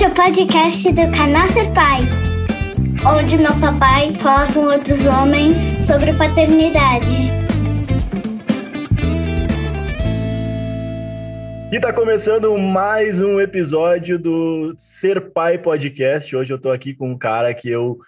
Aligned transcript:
Esse 0.00 0.06
é 0.06 0.12
o 0.12 0.14
podcast 0.14 0.92
do 0.92 1.10
canal 1.14 1.46
Ser 1.48 1.70
Pai, 1.74 2.00
onde 3.06 3.36
meu 3.36 3.52
papai 3.60 4.14
fala 4.14 4.50
com 4.50 4.60
outros 4.60 5.04
homens 5.04 5.58
sobre 5.84 6.14
paternidade. 6.14 7.16
E 11.70 11.78
tá 11.78 11.92
começando 11.92 12.56
mais 12.56 13.20
um 13.20 13.38
episódio 13.42 14.18
do 14.18 14.74
Ser 14.78 15.32
Pai 15.32 15.58
Podcast. 15.58 16.34
Hoje 16.34 16.50
eu 16.50 16.58
tô 16.58 16.70
aqui 16.70 16.94
com 16.94 17.10
um 17.10 17.18
cara 17.18 17.52
que 17.52 17.68
eu 17.68 17.98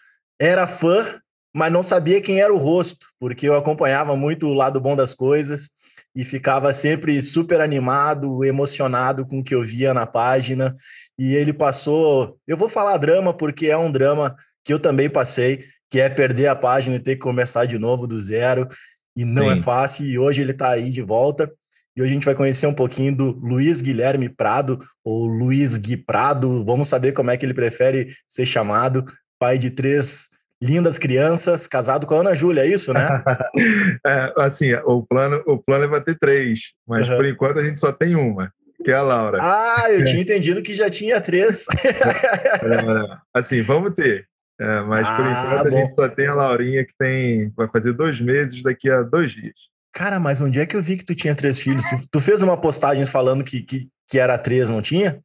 era 0.40 0.66
fã, 0.66 1.20
mas 1.54 1.70
não 1.70 1.82
sabia 1.82 2.22
quem 2.22 2.40
era 2.40 2.54
o 2.54 2.56
rosto, 2.56 3.08
porque 3.20 3.46
eu 3.46 3.54
acompanhava 3.54 4.16
muito 4.16 4.46
o 4.46 4.54
lado 4.54 4.80
bom 4.80 4.96
das 4.96 5.12
coisas 5.14 5.72
e 6.14 6.24
ficava 6.24 6.72
sempre 6.72 7.20
super 7.20 7.60
animado, 7.60 8.44
emocionado 8.44 9.26
com 9.26 9.40
o 9.40 9.44
que 9.44 9.54
eu 9.54 9.62
via 9.62 9.92
na 9.92 10.06
página. 10.06 10.74
E 11.18 11.34
ele 11.34 11.52
passou, 11.52 12.38
eu 12.46 12.56
vou 12.56 12.68
falar 12.68 12.96
drama 12.96 13.34
porque 13.34 13.66
é 13.66 13.76
um 13.76 13.90
drama 13.92 14.34
que 14.64 14.72
eu 14.72 14.78
também 14.78 15.08
passei, 15.08 15.64
que 15.90 16.00
é 16.00 16.08
perder 16.08 16.46
a 16.46 16.56
página 16.56 16.96
e 16.96 17.00
ter 17.00 17.16
que 17.16 17.22
começar 17.22 17.66
de 17.66 17.78
novo 17.78 18.06
do 18.06 18.20
zero. 18.20 18.68
E 19.16 19.24
não 19.24 19.50
é 19.50 19.54
Sim. 19.54 19.60
é 19.60 19.62
fácil, 19.62 20.06
e 20.06 20.18
hoje 20.18 20.40
ele 20.40 20.52
está 20.52 20.70
aí 20.70 20.90
de 20.90 21.02
volta. 21.02 21.50
E 21.94 22.00
hoje 22.00 22.12
a 22.12 22.14
gente 22.14 22.24
vai 22.24 22.34
conhecer 22.34 22.66
um 22.66 22.72
pouquinho 22.72 23.14
do 23.14 23.32
Luiz 23.32 23.82
Guilherme 23.82 24.28
Prado, 24.28 24.78
ou 25.04 25.26
Luiz 25.26 25.76
Gui 25.76 25.96
Prado. 25.96 26.64
Vamos 26.64 26.88
saber 26.88 27.12
como 27.12 27.30
é 27.30 27.36
que 27.36 27.44
ele 27.44 27.52
prefere 27.52 28.08
ser 28.26 28.46
chamado. 28.46 29.04
Pai 29.38 29.58
de 29.58 29.70
três 29.70 30.28
lindas 30.62 30.96
crianças, 30.96 31.66
casado 31.66 32.06
com 32.06 32.14
a 32.14 32.20
Ana 32.20 32.34
Júlia, 32.34 32.62
é 32.62 32.68
isso, 32.68 32.94
né? 32.94 33.04
é, 34.06 34.32
assim, 34.38 34.72
o 34.84 35.02
plano, 35.02 35.42
o 35.44 35.58
plano 35.58 35.84
é 35.84 35.88
vai 35.88 36.00
ter 36.00 36.16
três, 36.16 36.72
mas 36.86 37.08
uhum. 37.08 37.16
por 37.16 37.26
enquanto 37.26 37.58
a 37.58 37.64
gente 37.64 37.80
só 37.80 37.90
tem 37.90 38.14
uma, 38.14 38.52
que 38.82 38.90
é 38.90 38.94
a 38.94 39.02
Laura. 39.02 39.38
Ah, 39.40 39.86
eu 39.90 40.04
tinha 40.04 40.22
entendido 40.22 40.62
que 40.62 40.74
já 40.74 40.90
tinha 40.90 41.20
três. 41.20 41.66
é, 41.84 43.18
assim, 43.34 43.62
vamos 43.62 43.94
ter. 43.94 44.26
É, 44.60 44.80
mas 44.82 45.06
ah, 45.06 45.16
por 45.16 45.26
enquanto 45.26 45.70
bom. 45.70 45.76
a 45.76 45.80
gente 45.80 45.94
só 45.94 46.08
tem 46.08 46.26
a 46.26 46.34
Laurinha 46.34 46.84
que 46.84 46.94
tem. 46.98 47.50
Vai 47.56 47.68
fazer 47.68 47.92
dois 47.92 48.20
meses 48.20 48.62
daqui 48.62 48.90
a 48.90 49.02
dois 49.02 49.32
dias. 49.32 49.72
Cara, 49.92 50.18
mas 50.18 50.40
onde 50.40 50.58
é 50.58 50.66
que 50.66 50.76
eu 50.76 50.82
vi 50.82 50.96
que 50.96 51.04
tu 51.04 51.14
tinha 51.14 51.34
três 51.34 51.60
filhos? 51.60 51.84
Tu 52.10 52.20
fez 52.20 52.42
uma 52.42 52.58
postagem 52.58 53.04
falando 53.04 53.44
que, 53.44 53.62
que, 53.62 53.88
que 54.08 54.18
era 54.18 54.38
três, 54.38 54.70
não 54.70 54.80
tinha? 54.80 55.22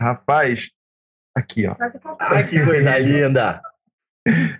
Rapaz, 0.00 0.70
aqui, 1.36 1.66
ó. 1.66 1.74
Ah, 2.20 2.42
que 2.42 2.64
coisa 2.64 2.98
linda! 2.98 3.60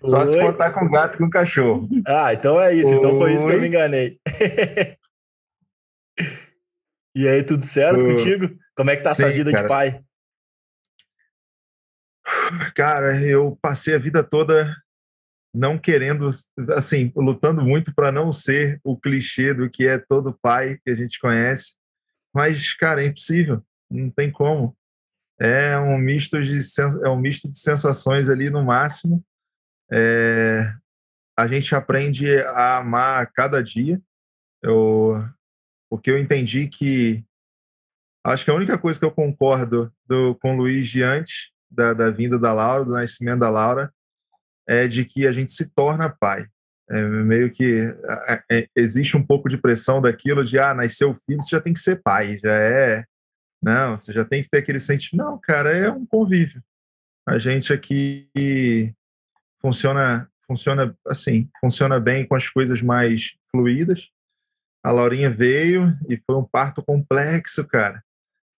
Só 0.05 0.21
Oi? 0.21 0.27
se 0.27 0.41
contar 0.41 0.71
com 0.73 0.91
gato 0.91 1.17
e 1.17 1.19
com 1.19 1.31
cachorro. 1.31 1.89
Ah, 2.07 2.33
então 2.33 2.61
é 2.61 2.75
isso. 2.75 2.91
Oi? 2.93 2.97
Então 2.97 3.15
foi 3.15 3.35
isso 3.35 3.47
que 3.47 3.53
eu 3.53 3.61
me 3.61 3.69
enganei. 3.69 4.19
e 7.15 7.27
aí, 7.27 7.43
tudo 7.43 7.65
certo 7.65 8.05
Oi. 8.05 8.15
contigo? 8.15 8.59
Como 8.77 8.91
é 8.91 8.97
que 8.97 9.03
tá 9.03 9.15
Sim, 9.15 9.25
essa 9.25 9.33
vida 9.33 9.51
cara. 9.51 9.63
de 9.63 9.69
pai? 9.69 10.05
Cara, 12.75 13.21
eu 13.23 13.59
passei 13.61 13.95
a 13.95 13.99
vida 13.99 14.23
toda 14.23 14.75
não 15.55 15.79
querendo, 15.79 16.29
assim, 16.77 17.13
lutando 17.17 17.65
muito 17.65 17.95
para 17.95 18.13
não 18.13 18.31
ser 18.31 18.81
o 18.85 18.97
clichê 18.97 19.55
do 19.55 19.69
que 19.69 19.87
é 19.87 19.99
todo 19.99 20.39
pai 20.41 20.79
que 20.85 20.91
a 20.91 20.95
gente 20.95 21.19
conhece. 21.19 21.77
Mas, 22.35 22.75
cara, 22.75 23.03
é 23.03 23.07
impossível, 23.07 23.65
não 23.91 24.11
tem 24.11 24.31
como. 24.31 24.77
É 25.41 25.79
um 25.79 25.99
misto 25.99 26.41
de 26.41 26.59
é 27.05 27.09
um 27.09 27.19
misto 27.19 27.49
de 27.49 27.59
sensações 27.59 28.29
ali 28.29 28.51
no 28.51 28.65
máximo. 28.65 29.25
É, 29.91 30.73
a 31.37 31.47
gente 31.47 31.75
aprende 31.75 32.39
a 32.41 32.79
amar 32.79 33.31
cada 33.33 33.63
dia. 33.63 34.01
Eu, 34.63 35.25
porque 35.91 36.11
eu 36.11 36.19
entendi 36.19 36.69
que 36.69 37.25
acho 38.25 38.45
que 38.45 38.51
a 38.51 38.55
única 38.55 38.77
coisa 38.77 38.99
que 38.99 39.05
eu 39.05 39.11
concordo 39.11 39.93
do, 40.07 40.35
com 40.37 40.55
o 40.55 40.57
Luiz 40.57 40.89
diante 40.89 41.53
da, 41.71 41.93
da 41.93 42.11
vinda 42.11 42.39
da 42.39 42.53
Laura, 42.53 42.85
do 42.85 42.93
nascimento 42.93 43.41
da 43.41 43.51
Laura, 43.51 43.93
é 44.67 44.87
de 44.87 45.05
que 45.05 45.27
a 45.27 45.33
gente 45.33 45.51
se 45.51 45.69
torna 45.71 46.09
pai. 46.09 46.47
É 46.91 47.03
meio 47.03 47.51
que 47.51 47.85
é, 48.51 48.67
existe 48.75 49.17
um 49.17 49.25
pouco 49.25 49.49
de 49.49 49.59
pressão 49.59 50.01
daquilo 50.01 50.45
de 50.45 50.59
ah, 50.59 50.75
nasceu 50.75 51.15
filho, 51.15 51.41
você 51.41 51.57
já 51.57 51.61
tem 51.61 51.73
que 51.73 51.81
ser 51.81 52.03
pai, 52.03 52.39
já 52.39 52.55
é. 52.55 53.05
Não, 53.63 53.97
você 53.97 54.13
já 54.13 54.25
tem 54.25 54.43
que 54.43 54.49
ter 54.49 54.59
aquele 54.59 54.81
sentimento. 54.81 55.25
Não, 55.25 55.39
cara, 55.39 55.71
é 55.71 55.91
um 55.91 56.07
convívio. 56.07 56.63
A 57.27 57.37
gente 57.37 57.73
aqui 57.73 58.95
funciona 59.61 60.31
funciona 60.47 60.97
assim, 61.07 61.49
funciona 61.61 62.01
bem 62.01 62.27
com 62.27 62.35
as 62.35 62.49
coisas 62.49 62.81
mais 62.81 63.37
fluídas. 63.51 64.11
A 64.85 64.93
Laurinha 64.93 65.31
veio 65.31 65.97
e 66.09 66.17
foi 66.17 66.37
um 66.37 66.45
parto 66.45 66.83
complexo, 66.83 67.67
cara. 67.67 68.03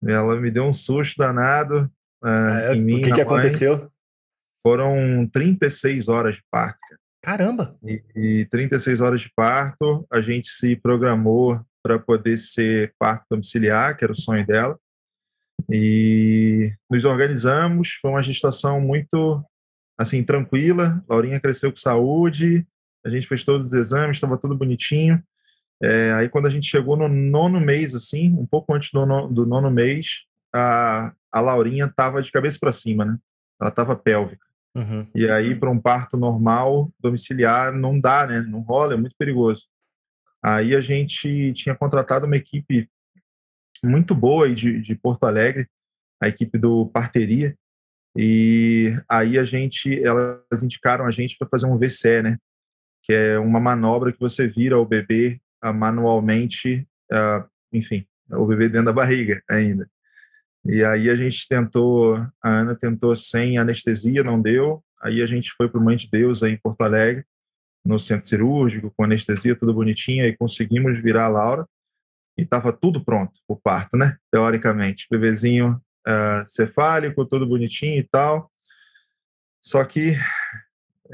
Ela 0.03 0.40
me 0.40 0.52
deu 0.52 0.66
um 0.66 0.72
susto 0.72 1.18
danado 1.18 1.91
uh, 2.24 2.74
em 2.74 2.81
mim. 2.81 3.00
O 3.00 3.02
que, 3.02 3.12
que 3.12 3.22
aconteceu? 3.22 3.91
Foram 4.66 5.28
36 5.28 6.08
horas 6.08 6.38
de 6.38 6.44
parto. 6.52 6.79
Cara. 6.90 7.00
Caramba! 7.22 7.78
E, 7.84 8.02
e 8.16 8.46
36 8.46 9.02
horas 9.02 9.22
de 9.22 9.31
parto, 9.35 10.06
a 10.12 10.22
gente 10.22 10.50
se 10.50 10.75
programou 10.75 11.59
para 11.84 12.00
poder 12.00 12.38
ser 12.38 12.94
parto 12.97 13.25
domiciliar, 13.29 13.96
que 13.97 14.03
era 14.03 14.13
o 14.13 14.16
sonho 14.16 14.46
dela. 14.46 14.79
E 15.69 16.74
nos 16.90 17.06
organizamos, 17.06 17.94
foi 18.02 18.12
uma 18.12 18.24
gestação 18.24 18.79
muito 18.79 19.44
assim 20.00 20.24
tranquila. 20.24 21.03
Laurinha 21.09 21.40
cresceu 21.40 21.72
com 21.72 21.78
saúde, 21.78 22.66
a 23.06 23.09
gente 23.09 23.28
fez 23.28 23.44
todos 23.44 23.68
os 23.68 23.74
exames, 23.74 24.18
estava 24.18 24.38
tudo 24.38 24.56
bonitinho. 24.56 25.22
É, 25.81 26.12
aí 26.13 26.28
quando 26.28 26.45
a 26.45 26.50
gente 26.50 26.67
chegou 26.67 26.97
no 26.97 27.07
nono 27.07 27.59
mês, 27.59 27.95
assim, 27.95 28.31
um 28.38 28.45
pouco 28.45 28.73
antes 28.73 28.91
do 28.91 29.06
nono, 29.06 29.34
do 29.34 29.45
nono 29.45 29.72
mês, 29.72 30.25
a, 30.53 31.13
a 31.31 31.40
Laurinha 31.40 31.85
estava 31.85 32.22
de 32.22 32.31
cabeça 32.31 32.57
para 32.59 32.72
cima, 32.72 33.06
né? 33.06 33.17
Ela 33.59 33.69
estava 33.69 33.95
pélvica. 33.95 34.45
Uhum. 34.75 35.07
E 35.16 35.29
aí, 35.29 35.56
para 35.56 35.69
um 35.69 35.79
parto 35.79 36.17
normal, 36.17 36.91
domiciliar, 37.00 37.73
não 37.73 38.00
dá, 38.00 38.28
né? 38.28 38.41
Não 38.41 38.59
rola, 38.59 38.94
é 38.94 38.97
muito 38.97 39.16
perigoso. 39.17 39.67
Aí 40.44 40.75
a 40.75 40.81
gente 40.81 41.53
tinha 41.53 41.75
contratado 41.75 42.25
uma 42.25 42.38
equipe 42.38 42.90
muito 43.84 44.13
boa 44.13 44.46
aí 44.46 44.56
de, 44.56 44.81
de 44.81 44.96
Porto 44.96 45.25
Alegre, 45.25 45.67
a 46.22 46.28
equipe 46.28 46.57
do 46.57 46.88
Parteria, 46.88 47.57
e 48.17 48.94
aí 49.07 49.38
a 49.38 49.44
gente, 49.44 50.03
elas 50.03 50.63
indicaram 50.63 51.06
a 51.06 51.11
gente 51.11 51.38
para 51.38 51.47
fazer 51.47 51.67
um 51.67 51.78
VCE, 51.78 52.22
né? 52.22 52.38
Que 53.03 53.13
é 53.13 53.40
uma 53.40 53.59
manobra 53.59 54.11
que 54.11 54.19
você 54.19 54.47
vira 54.47 54.78
o 54.78 54.85
bebê 54.85 55.40
manualmente, 55.74 56.88
enfim, 57.72 58.06
o 58.31 58.46
bebê 58.46 58.70
dentro 58.70 58.86
da 58.86 58.94
barriga 58.94 59.42
ainda. 59.50 59.90
E 60.66 60.84
aí 60.84 61.09
a 61.09 61.16
gente 61.16 61.47
tentou, 61.47 62.16
a 62.44 62.50
Ana 62.50 62.75
tentou 62.75 63.16
sem 63.16 63.58
anestesia, 63.58 64.24
não 64.24 64.42
deu. 64.42 64.84
Aí 65.02 65.22
a 65.22 65.25
gente 65.25 65.52
foi 65.53 65.70
para 65.70 65.80
o 65.80 65.84
Mãe 65.84 65.96
de 65.96 66.09
Deus 66.09 66.44
aí 66.44 66.53
em 66.53 66.58
Porto 66.58 66.81
Alegre, 66.81 67.25
no 67.86 67.97
centro 67.97 68.28
cirúrgico, 68.28 68.94
com 68.96 69.03
anestesia, 69.03 69.56
tudo 69.56 69.74
bonitinho, 69.74 70.25
e 70.25 70.36
conseguimos 70.36 71.00
virar 71.00 71.25
a 71.25 71.30
Laura. 71.30 71.68
E 72.38 72.44
estava 72.44 72.72
tudo 72.72 73.03
pronto 73.03 73.40
o 73.47 73.56
parto, 73.56 73.97
né? 73.97 74.18
Teoricamente. 74.31 75.08
Bebezinho 75.09 75.81
uh, 76.08 76.46
cefálico, 76.46 77.28
tudo 77.28 77.47
bonitinho 77.47 77.97
e 77.97 78.03
tal. 78.03 78.52
Só 79.62 79.84
que, 79.84 80.16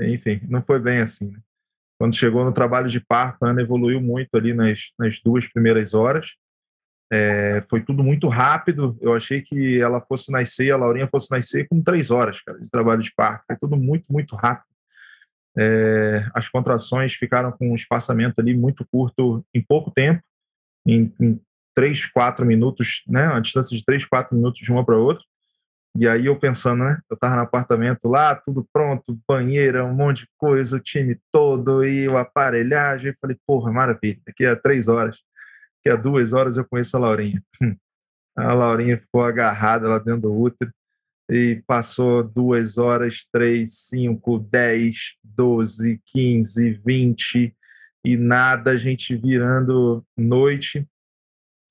enfim, 0.02 0.42
não 0.50 0.62
foi 0.62 0.80
bem 0.80 1.00
assim. 1.00 1.32
Né? 1.32 1.40
Quando 1.98 2.16
chegou 2.16 2.44
no 2.44 2.52
trabalho 2.52 2.88
de 2.88 3.00
parto, 3.00 3.44
a 3.44 3.50
Ana 3.50 3.62
evoluiu 3.62 4.02
muito 4.02 4.36
ali 4.36 4.54
nas, 4.54 4.92
nas 5.00 5.20
duas 5.20 5.48
primeiras 5.48 5.94
horas. 5.94 6.36
É, 7.12 7.64
foi 7.70 7.82
tudo 7.82 8.04
muito 8.04 8.28
rápido. 8.28 8.98
Eu 9.02 9.14
achei 9.14 9.42
que 9.42 9.80
ela 9.80 10.02
fosse 10.02 10.32
nascer, 10.32 10.72
a 10.72 10.78
Laurinha 10.78 11.08
fosse 11.08 11.32
nascer 11.32 11.68
com 11.68 11.82
três 11.82 12.12
horas, 12.12 12.42
cara, 12.42 12.60
de 12.60 12.70
trabalho 12.70 13.02
de 13.02 13.14
parto. 13.16 13.46
Foi 13.48 13.56
tudo 13.56 13.78
muito, 13.78 14.06
muito 14.10 14.36
rápido. 14.36 14.76
É, 15.58 16.28
as 16.34 16.50
contrações 16.50 17.14
ficaram 17.14 17.52
com 17.52 17.72
um 17.72 17.76
espaçamento 17.76 18.40
ali 18.40 18.56
muito 18.56 18.86
curto 18.92 19.46
em 19.54 19.62
pouco 19.62 19.90
tempo, 19.90 20.22
em, 20.86 21.14
em 21.20 21.42
três, 21.74 22.06
quatro 22.06 22.46
minutos, 22.46 23.04
né? 23.08 23.28
Uma 23.28 23.42
distância 23.42 23.76
de 23.76 23.84
três, 23.84 24.06
quatro 24.06 24.36
minutos 24.36 24.62
de 24.62 24.72
uma 24.72 24.86
para 24.86 24.98
outra. 24.98 25.24
E 25.98 26.08
aí 26.08 26.26
eu 26.26 26.38
pensando, 26.38 26.84
né? 26.84 27.00
Eu 27.10 27.16
tava 27.16 27.38
no 27.38 27.42
apartamento 27.44 28.10
lá, 28.10 28.36
tudo 28.36 28.68
pronto, 28.74 29.18
banheira, 29.28 29.86
um 29.86 29.94
monte 29.94 30.24
de 30.24 30.30
coisa, 30.38 30.76
o 30.76 30.80
time 30.80 31.18
todo 31.32 31.86
e 31.86 32.08
o 32.10 32.18
aparelhagem. 32.18 33.12
Eu 33.12 33.18
falei, 33.22 33.38
porra, 33.48 33.72
maravilha, 33.72 34.20
daqui 34.28 34.46
a 34.46 34.58
três 34.58 34.90
horas, 34.90 35.22
daqui 35.78 35.98
a 35.98 36.02
duas 36.02 36.34
horas 36.34 36.58
eu 36.58 36.66
conheço 36.66 36.98
a 36.98 37.00
Laurinha. 37.00 37.42
A 38.38 38.54
Laurinha 38.54 38.98
ficou 38.98 39.24
agarrada 39.24 39.88
lá 39.88 39.98
dentro 39.98 40.24
do 40.24 40.34
útero 40.38 40.70
e 41.32 41.64
passou 41.66 42.22
duas 42.22 42.78
horas, 42.78 43.26
três, 43.32 43.88
cinco, 43.88 44.38
dez, 44.38 45.16
doze, 45.24 46.02
quinze, 46.06 46.82
vinte 46.86 47.56
e 48.06 48.18
nada, 48.18 48.72
a 48.72 48.78
gente 48.78 49.16
virando 49.16 50.06
noite 50.18 50.86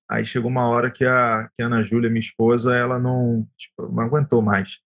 Aí 0.08 0.24
chegou 0.24 0.50
uma 0.50 0.68
hora 0.68 0.90
que 0.90 1.04
a, 1.04 1.48
que 1.56 1.62
a 1.62 1.66
Ana 1.66 1.82
Júlia, 1.82 2.10
minha 2.10 2.20
esposa, 2.20 2.74
ela 2.74 2.98
não, 2.98 3.46
tipo, 3.56 3.90
não 3.90 4.02
aguentou 4.02 4.42
mais. 4.42 4.80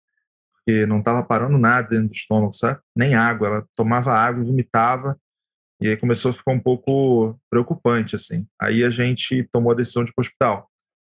Porque 0.54 0.86
não 0.86 0.98
estava 0.98 1.22
parando 1.22 1.58
nada 1.58 1.88
dentro 1.88 2.08
do 2.08 2.14
estômago, 2.14 2.52
sabe? 2.52 2.80
Nem 2.96 3.14
água. 3.14 3.48
Ela 3.48 3.68
tomava 3.76 4.12
água 4.12 4.42
e 4.42 4.46
vomitava. 4.46 5.18
E 5.80 5.88
aí 5.88 5.96
começou 5.96 6.30
a 6.30 6.34
ficar 6.34 6.52
um 6.52 6.60
pouco 6.60 7.38
preocupante, 7.50 8.16
assim. 8.16 8.46
Aí 8.60 8.82
a 8.82 8.90
gente 8.90 9.44
tomou 9.52 9.72
a 9.72 9.74
decisão 9.74 10.04
de 10.04 10.10
ir 10.10 10.14
para 10.14 10.22
o 10.22 10.24
hospital. 10.24 10.70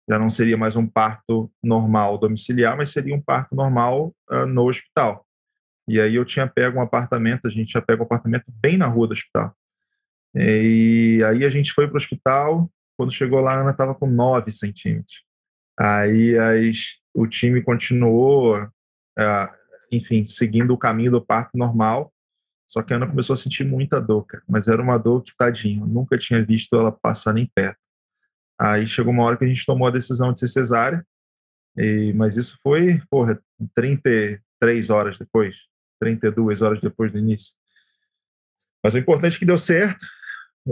Já 0.08 0.18
não 0.18 0.30
seria 0.30 0.56
mais 0.56 0.74
um 0.76 0.86
parto 0.86 1.50
normal 1.62 2.18
domiciliar, 2.18 2.76
mas 2.76 2.90
seria 2.90 3.14
um 3.14 3.20
parto 3.20 3.54
normal 3.54 4.14
uh, 4.30 4.46
no 4.46 4.68
hospital. 4.68 5.26
E 5.86 6.00
aí 6.00 6.14
eu 6.14 6.24
tinha 6.24 6.46
pego 6.46 6.78
um 6.78 6.82
apartamento, 6.82 7.46
a 7.46 7.50
gente 7.50 7.72
já 7.72 7.80
pega 7.80 8.02
um 8.02 8.06
apartamento 8.06 8.44
bem 8.48 8.76
na 8.76 8.86
rua 8.86 9.06
do 9.06 9.12
hospital. 9.12 9.54
E 10.34 11.22
aí 11.26 11.44
a 11.44 11.48
gente 11.50 11.72
foi 11.72 11.86
para 11.86 11.94
o 11.94 11.96
hospital, 11.96 12.70
quando 12.98 13.12
chegou 13.12 13.40
lá, 13.40 13.54
a 13.54 13.60
Ana 13.60 13.70
estava 13.70 13.94
com 13.94 14.08
9 14.08 14.50
centímetros. 14.50 15.22
Aí 15.78 16.36
as, 16.36 16.96
o 17.14 17.28
time 17.28 17.62
continuou, 17.62 18.60
uh, 18.60 19.48
enfim, 19.92 20.24
seguindo 20.24 20.74
o 20.74 20.78
caminho 20.78 21.12
do 21.12 21.24
parto 21.24 21.56
normal, 21.56 22.12
só 22.66 22.82
que 22.82 22.92
a 22.92 22.96
Ana 22.96 23.06
começou 23.06 23.34
a 23.34 23.36
sentir 23.36 23.64
muita 23.64 24.00
dor, 24.00 24.24
cara. 24.24 24.42
Mas 24.48 24.66
era 24.66 24.82
uma 24.82 24.98
dor 24.98 25.22
que, 25.22 25.32
tadinho, 25.36 25.86
nunca 25.86 26.18
tinha 26.18 26.44
visto 26.44 26.74
ela 26.74 26.90
passar 26.90 27.32
nem 27.32 27.48
perto. 27.54 27.78
Aí 28.60 28.84
chegou 28.84 29.12
uma 29.12 29.22
hora 29.22 29.36
que 29.36 29.44
a 29.44 29.48
gente 29.48 29.64
tomou 29.64 29.86
a 29.86 29.92
decisão 29.92 30.32
de 30.32 30.40
ser 30.40 30.48
cesárea, 30.48 31.06
e, 31.76 32.12
mas 32.14 32.36
isso 32.36 32.58
foi, 32.60 33.00
porra, 33.08 33.40
33 33.76 34.90
horas 34.90 35.16
depois, 35.16 35.68
32 36.00 36.62
horas 36.62 36.80
depois 36.80 37.12
do 37.12 37.18
início. 37.18 37.54
Mas 38.82 38.94
o 38.94 38.98
importante 38.98 39.36
é 39.36 39.38
que 39.38 39.46
deu 39.46 39.56
certo, 39.56 40.04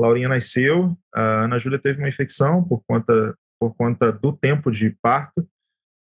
Laurinha 0.01 0.29
nasceu, 0.29 0.97
a 1.15 1.45
Ana 1.45 1.59
Júlia 1.59 1.79
teve 1.79 1.99
uma 1.99 2.09
infecção 2.09 2.63
por 2.63 2.83
conta, 2.87 3.37
por 3.59 3.75
conta 3.75 4.13
do 4.13 4.33
tempo 4.33 4.71
de 4.71 4.91
parto, 5.03 5.49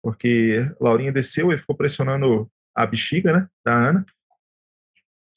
porque 0.04 0.57
Laurinha 0.80 1.12
desceu 1.12 1.51
e 1.51 1.57
ficou 1.57 1.75
pressionando 1.75 2.50
a 2.75 2.86
bexiga 2.86 3.34
né, 3.34 3.48
da 3.66 3.74
Ana, 3.74 4.06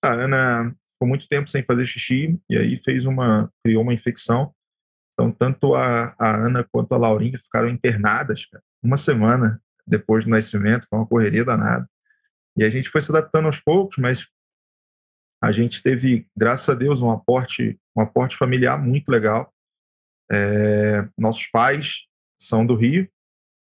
a 0.02 0.12
Ana 0.12 0.76
ficou 0.94 1.08
muito 1.08 1.28
tempo 1.28 1.48
sem 1.48 1.62
fazer 1.62 1.84
xixi 1.84 2.40
e 2.48 2.56
aí 2.56 2.76
fez 2.76 3.04
uma 3.04 3.50
criou 3.64 3.82
uma 3.82 3.94
infecção. 3.94 4.54
Então 5.12 5.30
tanto 5.30 5.74
a, 5.74 6.14
a 6.18 6.36
Ana 6.36 6.66
quanto 6.70 6.94
a 6.94 6.98
Laurinha 6.98 7.38
ficaram 7.38 7.68
internadas 7.68 8.46
cara, 8.46 8.62
uma 8.82 8.96
semana 8.96 9.60
depois 9.86 10.24
do 10.24 10.30
nascimento, 10.30 10.86
foi 10.88 10.98
uma 10.98 11.06
correria 11.06 11.44
danada. 11.44 11.88
E 12.56 12.64
a 12.64 12.70
gente 12.70 12.88
foi 12.88 13.00
se 13.00 13.10
adaptando 13.10 13.46
aos 13.46 13.60
poucos, 13.60 13.96
mas 13.98 14.28
a 15.42 15.52
gente 15.52 15.82
teve, 15.82 16.26
graças 16.36 16.68
a 16.68 16.74
Deus, 16.74 17.00
um 17.00 17.10
aporte, 17.10 17.78
um 17.96 18.02
aporte 18.02 18.36
familiar 18.36 18.78
muito 18.78 19.08
legal. 19.10 19.52
É, 20.30 21.08
nossos 21.18 21.46
pais 21.48 22.06
são 22.38 22.64
do 22.64 22.76
Rio, 22.76 23.08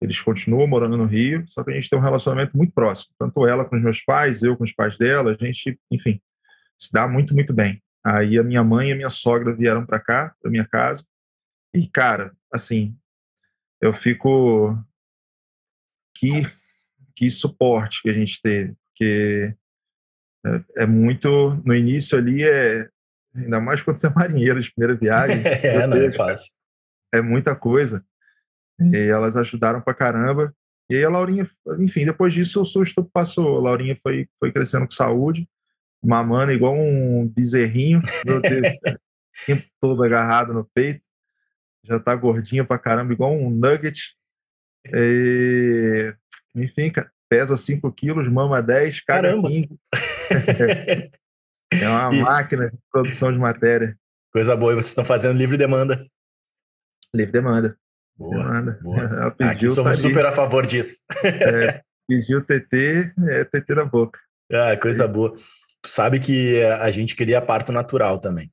eles 0.00 0.20
continuam 0.20 0.66
morando 0.66 0.96
no 0.96 1.06
Rio, 1.06 1.44
só 1.48 1.64
que 1.64 1.70
a 1.70 1.74
gente 1.74 1.88
tem 1.88 1.98
um 1.98 2.02
relacionamento 2.02 2.56
muito 2.56 2.72
próximo. 2.72 3.14
Tanto 3.18 3.46
ela 3.46 3.64
com 3.64 3.76
os 3.76 3.82
meus 3.82 4.02
pais, 4.02 4.42
eu 4.42 4.56
com 4.56 4.64
os 4.64 4.72
pais 4.72 4.98
dela, 4.98 5.32
a 5.32 5.44
gente, 5.44 5.78
enfim, 5.90 6.20
se 6.78 6.92
dá 6.92 7.08
muito, 7.08 7.34
muito 7.34 7.52
bem. 7.52 7.82
Aí 8.04 8.38
a 8.38 8.42
minha 8.42 8.62
mãe 8.62 8.88
e 8.88 8.92
a 8.92 8.96
minha 8.96 9.10
sogra 9.10 9.54
vieram 9.54 9.86
para 9.86 9.98
cá, 9.98 10.34
para 10.40 10.50
minha 10.50 10.66
casa. 10.66 11.06
E, 11.72 11.88
cara, 11.88 12.36
assim, 12.52 12.96
eu 13.80 13.92
fico. 13.92 14.78
Que, 16.16 16.42
que 17.16 17.30
suporte 17.30 18.02
que 18.02 18.08
a 18.08 18.12
gente 18.12 18.40
teve, 18.40 18.76
porque 18.86 19.56
é, 20.46 20.82
é 20.82 20.86
muito. 20.86 21.60
No 21.64 21.74
início 21.74 22.18
ali, 22.18 22.42
é, 22.42 22.88
ainda 23.34 23.60
mais 23.60 23.82
quando 23.82 23.96
você 23.96 24.06
é 24.06 24.10
marinheiro 24.14 24.60
de 24.60 24.72
primeira 24.72 24.98
viagem. 24.98 25.42
é, 25.64 25.86
não 25.86 25.96
é 25.96 26.10
fácil. 26.10 26.52
É 27.12 27.20
muita 27.20 27.54
coisa. 27.54 28.04
E 28.80 28.96
elas 28.96 29.36
ajudaram 29.36 29.80
pra 29.80 29.94
caramba. 29.94 30.54
E 30.90 30.96
aí 30.96 31.04
a 31.04 31.08
Laurinha, 31.08 31.48
enfim, 31.78 32.04
depois 32.04 32.32
disso 32.32 32.60
o 32.60 32.64
susto 32.64 33.08
passou. 33.12 33.56
A 33.56 33.60
Laurinha 33.60 33.96
foi, 33.96 34.28
foi 34.38 34.52
crescendo 34.52 34.84
com 34.84 34.92
saúde, 34.92 35.48
mamando 36.04 36.52
igual 36.52 36.74
um 36.76 37.26
bezerrinho, 37.26 38.00
meu 38.26 38.40
Deus, 38.40 38.66
o 38.86 39.46
tempo 39.46 39.64
todo 39.80 40.02
agarrado 40.04 40.52
no 40.52 40.68
peito. 40.74 41.06
Já 41.84 41.98
tá 41.98 42.14
gordinha 42.14 42.64
pra 42.64 42.78
caramba, 42.78 43.12
igual 43.12 43.32
um 43.32 43.50
nugget. 43.50 44.16
E, 44.92 46.14
enfim, 46.54 46.92
pesa 47.28 47.56
5 47.56 47.90
quilos, 47.92 48.28
mama 48.28 48.62
10, 48.62 49.00
caramba. 49.00 49.48
15. 49.48 49.68
é 51.72 51.88
uma 51.88 52.14
e... 52.14 52.22
máquina 52.22 52.70
de 52.70 52.78
produção 52.90 53.32
de 53.32 53.38
matéria. 53.38 53.96
Coisa 54.32 54.56
boa, 54.56 54.72
e 54.72 54.74
vocês 54.74 54.88
estão 54.88 55.04
fazendo 55.04 55.36
livre 55.36 55.56
demanda. 55.56 56.06
Livre 57.14 57.32
demanda. 57.32 57.76
Boa, 58.16 58.62
boa. 58.82 59.30
Pediu, 59.38 59.52
Aqui 59.52 59.70
somos 59.70 59.96
tá 59.96 60.08
super 60.08 60.26
a 60.26 60.32
favor 60.32 60.66
disso. 60.66 60.98
É, 61.24 61.82
pediu 62.08 62.44
TT, 62.44 63.12
é 63.28 63.44
TT 63.44 63.74
na 63.74 63.84
boca. 63.84 64.18
Ah, 64.52 64.76
coisa 64.76 65.06
boa. 65.06 65.32
Tu 65.82 65.88
sabe 65.88 66.18
que 66.18 66.62
a 66.62 66.90
gente 66.90 67.14
queria 67.14 67.42
parto 67.42 67.72
natural 67.72 68.18
também. 68.18 68.50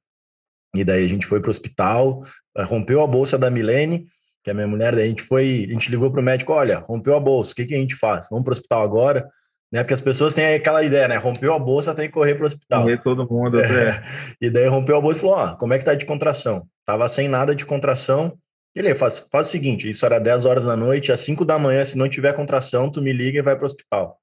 E 0.76 0.84
daí 0.84 1.04
a 1.04 1.08
gente 1.08 1.26
foi 1.28 1.42
para 1.42 1.50
o 1.50 1.52
hospital, 1.52 2.24
eh, 2.58 2.64
rompeu 2.64 3.02
a 3.02 3.08
bolsa 3.08 3.38
da 3.38 3.50
Milene, 3.52 4.08
que 4.44 4.50
é 4.50 4.52
a 4.52 4.56
minha 4.56 4.68
mulher, 4.68 4.96
daí 4.96 5.06
a 5.06 5.10
gente 5.10 5.24
foi, 5.24 5.66
a 5.70 5.74
gente 5.74 5.90
ligou 5.90 6.12
para 6.12 6.22
o 6.22 6.24
médico, 6.24 6.52
olha, 6.54 6.80
rompeu 6.80 7.16
a 7.16 7.20
bolsa, 7.20 7.54
o 7.54 7.56
que, 7.56 7.66
que 7.66 7.76
a 7.76 7.78
gente 7.78 7.96
faz? 7.96 8.28
Vamos 8.30 8.44
para 8.44 8.52
o 8.52 8.54
hospital 8.54 8.84
agora? 8.84 9.30
Né? 9.72 9.84
Porque 9.84 9.94
as 9.94 10.02
pessoas 10.02 10.34
têm 10.34 10.54
aquela 10.54 10.84
ideia, 10.84 11.08
né? 11.08 11.16
Rompeu 11.18 11.54
a 11.54 11.60
bolsa, 11.60 11.96
tem 11.96 12.08
que 12.08 12.14
correr 12.14 12.36
para 12.36 12.44
o 12.44 12.46
hospital. 12.46 12.84
Correr 12.84 13.02
todo 13.02 13.30
mundo. 13.30 13.62
É. 13.62 14.02
E 14.42 14.50
daí 14.50 14.68
rompeu 14.68 14.98
a 14.98 15.02
bolsa 15.02 15.20
e 15.20 15.22
falou, 15.22 15.36
ó, 15.38 15.56
como 15.56 15.74
é 15.74 15.80
que 15.80 15.86
tá 15.86 15.94
de 15.94 16.06
contração? 16.06 16.68
Tava 16.86 17.08
sem 17.08 17.30
nada 17.30 17.56
de 17.56 17.66
contração, 17.66 18.38
ele 18.76 18.96
faz, 18.96 19.28
faz 19.32 19.48
o 19.48 19.52
seguinte: 19.52 19.90
isso 19.90 20.06
era 20.06 20.20
10 20.20 20.46
horas 20.46 20.66
da 20.66 20.76
noite, 20.76 21.12
às 21.12 21.20
5 21.22 21.44
da 21.46 21.60
manhã, 21.60 21.84
se 21.84 21.98
não 21.98 22.10
tiver 22.10 22.34
contração, 22.34 22.90
tu 22.90 23.02
me 23.02 23.12
liga 23.12 23.40
e 23.40 23.42
vai 23.42 23.56
para 23.56 23.64
o 23.64 23.66
hospital. 23.66 24.20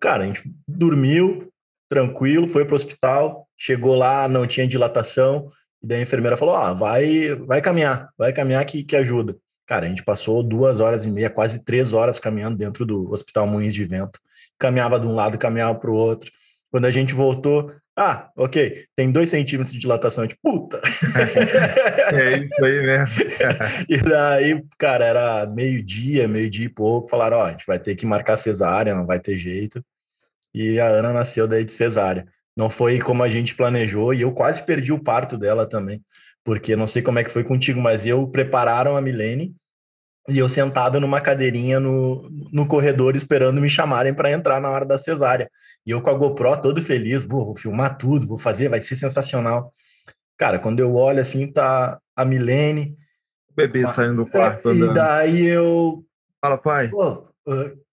Cara, 0.00 0.24
a 0.24 0.26
gente 0.26 0.42
dormiu, 0.66 1.48
tranquilo, 1.88 2.48
foi 2.48 2.64
para 2.64 2.74
o 2.74 2.76
hospital, 2.76 3.48
chegou 3.56 3.94
lá, 3.94 4.28
não 4.28 4.46
tinha 4.46 4.68
dilatação, 4.68 5.48
e 5.82 5.86
daí 5.86 5.98
a 5.98 6.02
enfermeira 6.02 6.36
falou: 6.36 6.54
ah, 6.54 6.72
vai, 6.72 7.34
vai 7.46 7.60
caminhar, 7.60 8.10
vai 8.16 8.32
caminhar 8.32 8.64
que, 8.64 8.82
que 8.82 8.96
ajuda. 8.96 9.36
Cara, 9.66 9.86
a 9.86 9.88
gente 9.88 10.02
passou 10.02 10.42
duas 10.42 10.80
horas 10.80 11.04
e 11.04 11.10
meia, 11.10 11.28
quase 11.28 11.64
três 11.64 11.92
horas 11.92 12.18
caminhando 12.18 12.56
dentro 12.56 12.86
do 12.86 13.10
Hospital 13.12 13.46
Moinhos 13.46 13.74
de 13.74 13.84
Vento. 13.84 14.18
Caminhava 14.58 14.98
de 14.98 15.06
um 15.06 15.14
lado, 15.14 15.36
caminhava 15.36 15.78
para 15.78 15.90
o 15.90 15.94
outro. 15.94 16.32
Quando 16.70 16.86
a 16.86 16.90
gente 16.90 17.14
voltou, 17.14 17.70
ah, 17.96 18.30
ok, 18.36 18.86
tem 18.94 19.10
dois 19.10 19.28
centímetros 19.28 19.72
de 19.74 19.80
dilatação. 19.80 20.26
de 20.26 20.36
puta! 20.42 20.80
é 22.14 22.38
isso 22.38 22.64
aí 22.64 22.80
mesmo. 22.86 23.14
e 23.88 23.96
daí, 23.98 24.64
cara, 24.78 25.04
era 25.04 25.46
meio-dia, 25.46 26.28
meio-dia 26.28 26.66
e 26.66 26.68
pouco. 26.68 27.08
Falaram: 27.08 27.38
ó, 27.38 27.44
a 27.44 27.50
gente 27.50 27.66
vai 27.66 27.78
ter 27.78 27.94
que 27.94 28.06
marcar 28.06 28.36
cesárea, 28.36 28.94
não 28.94 29.04
vai 29.04 29.20
ter 29.20 29.36
jeito. 29.36 29.84
E 30.54 30.80
a 30.80 30.86
Ana 30.86 31.12
nasceu 31.12 31.46
daí 31.46 31.64
de 31.64 31.72
cesárea. 31.72 32.26
Não 32.58 32.68
foi 32.68 32.98
como 32.98 33.22
a 33.22 33.28
gente 33.28 33.54
planejou, 33.54 34.12
e 34.12 34.22
eu 34.22 34.32
quase 34.32 34.66
perdi 34.66 34.92
o 34.92 34.98
parto 34.98 35.38
dela 35.38 35.64
também, 35.64 36.02
porque 36.42 36.74
não 36.74 36.88
sei 36.88 37.02
como 37.02 37.20
é 37.20 37.22
que 37.22 37.30
foi 37.30 37.44
contigo, 37.44 37.80
mas 37.80 38.04
eu 38.04 38.26
prepararam 38.26 38.96
a 38.96 39.00
Milene 39.00 39.54
e 40.28 40.38
eu 40.38 40.48
sentado 40.48 41.00
numa 41.00 41.20
cadeirinha 41.20 41.78
no, 41.78 42.28
no 42.52 42.66
corredor 42.66 43.14
esperando 43.14 43.60
me 43.60 43.70
chamarem 43.70 44.12
para 44.12 44.32
entrar 44.32 44.60
na 44.60 44.68
hora 44.68 44.84
da 44.84 44.98
cesárea. 44.98 45.48
E 45.86 45.92
eu 45.92 46.02
com 46.02 46.10
a 46.10 46.14
GoPro 46.14 46.60
todo 46.60 46.82
feliz, 46.82 47.22
vou, 47.22 47.46
vou, 47.46 47.56
filmar 47.56 47.96
tudo, 47.96 48.26
vou 48.26 48.36
fazer, 48.36 48.68
vai 48.68 48.80
ser 48.80 48.96
sensacional. 48.96 49.72
Cara, 50.36 50.58
quando 50.58 50.80
eu 50.80 50.96
olho 50.96 51.20
assim, 51.20 51.50
tá 51.52 52.00
a 52.16 52.24
Milene. 52.24 52.96
O 53.52 53.54
bebê 53.54 53.84
uma, 53.84 53.88
saindo 53.88 54.24
do 54.24 54.30
quarto. 54.30 54.68
É, 54.70 54.74
e 54.74 54.92
daí 54.92 55.46
eu. 55.46 56.04
Fala, 56.40 56.58
pai. 56.58 56.88
Pô, 56.88 57.28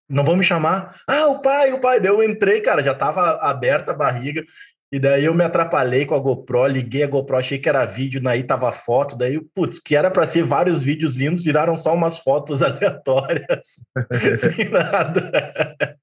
não 0.10 0.24
vão 0.24 0.36
me 0.36 0.44
chamar? 0.44 0.96
Ah, 1.10 1.28
o 1.28 1.42
pai, 1.42 1.74
o 1.74 1.80
pai. 1.80 2.00
Daí 2.00 2.10
eu 2.10 2.24
entrei, 2.24 2.62
cara, 2.62 2.84
já 2.84 2.94
tava 2.94 3.40
aberta 3.42 3.92
a 3.92 3.96
barriga. 3.96 4.44
E 4.92 5.00
daí 5.00 5.26
eu 5.26 5.34
me 5.34 5.44
atrapalhei 5.44 6.06
com 6.06 6.16
a 6.16 6.20
GoPro, 6.20 6.68
liguei 6.68 7.04
a 7.04 7.08
GoPro, 7.08 7.36
achei 7.36 7.58
que 7.58 7.68
era 7.68 7.84
vídeo, 7.84 8.22
daí 8.22 8.44
tava 8.44 8.72
foto, 8.72 9.18
daí, 9.18 9.42
putz, 9.54 9.80
que 9.80 9.96
era 9.96 10.10
para 10.10 10.26
ser 10.28 10.44
vários 10.44 10.84
vídeos 10.84 11.16
lindos, 11.16 11.44
viraram 11.44 11.76
só 11.76 11.94
umas 11.94 12.20
fotos 12.20 12.62
aleatórias, 12.64 13.84
sem 14.40 14.70
nada. 14.70 15.98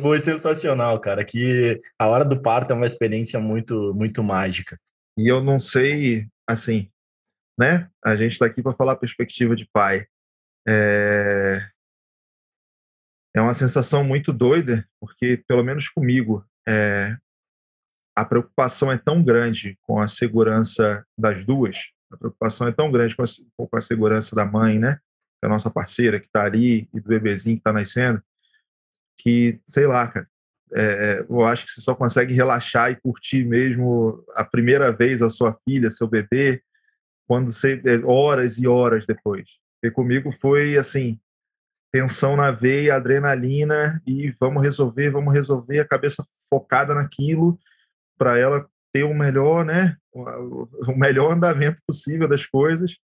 Foi 0.00 0.20
sensacional, 0.20 0.98
cara, 1.00 1.24
que 1.24 1.80
a 1.98 2.06
hora 2.06 2.24
do 2.24 2.40
parto 2.40 2.72
é 2.72 2.76
uma 2.76 2.86
experiência 2.86 3.38
muito, 3.38 3.92
muito 3.94 4.22
mágica. 4.22 4.78
E 5.18 5.28
eu 5.28 5.42
não 5.42 5.60
sei, 5.60 6.26
assim, 6.48 6.88
né? 7.58 7.88
A 8.02 8.16
gente 8.16 8.32
está 8.32 8.46
aqui 8.46 8.62
para 8.62 8.72
falar 8.72 8.92
a 8.92 8.96
perspectiva 8.96 9.54
de 9.54 9.68
pai. 9.70 10.06
É... 10.66 11.60
é 13.34 13.40
uma 13.40 13.54
sensação 13.54 14.02
muito 14.02 14.32
doida, 14.32 14.86
porque, 15.00 15.42
pelo 15.46 15.62
menos 15.62 15.88
comigo, 15.88 16.44
é, 16.68 17.16
a 18.16 18.24
preocupação 18.24 18.90
é 18.90 18.98
tão 18.98 19.22
grande 19.22 19.78
com 19.82 20.00
a 20.00 20.08
segurança 20.08 21.06
das 21.16 21.44
duas, 21.44 21.92
a 22.12 22.16
preocupação 22.16 22.66
é 22.66 22.72
tão 22.72 22.90
grande 22.90 23.14
com 23.14 23.22
a, 23.22 23.26
com 23.56 23.76
a 23.76 23.80
segurança 23.80 24.34
da 24.34 24.44
mãe, 24.44 24.78
né? 24.78 24.96
Que 25.38 25.44
é 25.44 25.46
a 25.46 25.48
nossa 25.48 25.70
parceira 25.70 26.18
que 26.18 26.26
está 26.26 26.44
ali 26.44 26.88
e 26.92 27.00
do 27.00 27.08
bebezinho 27.08 27.54
que 27.54 27.60
está 27.60 27.72
nascendo, 27.72 28.20
que, 29.16 29.60
sei 29.64 29.86
lá, 29.86 30.08
cara, 30.08 30.28
é, 30.72 30.82
é, 30.82 31.26
eu 31.28 31.44
acho 31.46 31.64
que 31.64 31.70
você 31.70 31.80
só 31.80 31.94
consegue 31.94 32.34
relaxar 32.34 32.90
e 32.90 32.96
curtir 32.96 33.44
mesmo 33.44 34.24
a 34.34 34.44
primeira 34.44 34.92
vez 34.92 35.22
a 35.22 35.28
sua 35.28 35.56
filha, 35.64 35.90
seu 35.90 36.08
bebê, 36.08 36.62
quando 37.26 37.52
você 37.52 37.80
é, 37.84 38.04
horas 38.04 38.58
e 38.58 38.66
horas 38.66 39.06
depois. 39.06 39.58
E 39.82 39.90
comigo 39.90 40.32
foi 40.32 40.76
assim, 40.76 41.18
tensão 41.92 42.36
na 42.36 42.50
veia, 42.50 42.96
adrenalina 42.96 44.00
e 44.06 44.32
vamos 44.40 44.62
resolver, 44.62 45.10
vamos 45.10 45.34
resolver, 45.34 45.80
a 45.80 45.88
cabeça 45.88 46.24
focada 46.48 46.94
naquilo 46.94 47.58
para 48.18 48.38
ela 48.38 48.68
ter 48.92 49.04
o 49.04 49.14
melhor, 49.14 49.64
né, 49.64 49.96
o 50.12 50.94
melhor 50.96 51.32
andamento 51.32 51.80
possível 51.86 52.28
das 52.28 52.46
coisas. 52.46 52.96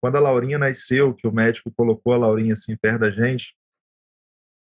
quando 0.00 0.16
a 0.16 0.20
Laurinha 0.20 0.58
nasceu, 0.58 1.14
que 1.14 1.26
o 1.26 1.32
médico 1.32 1.72
colocou 1.74 2.12
a 2.12 2.18
Laurinha 2.18 2.52
assim 2.52 2.76
perto 2.76 3.00
da 3.00 3.10
gente, 3.10 3.56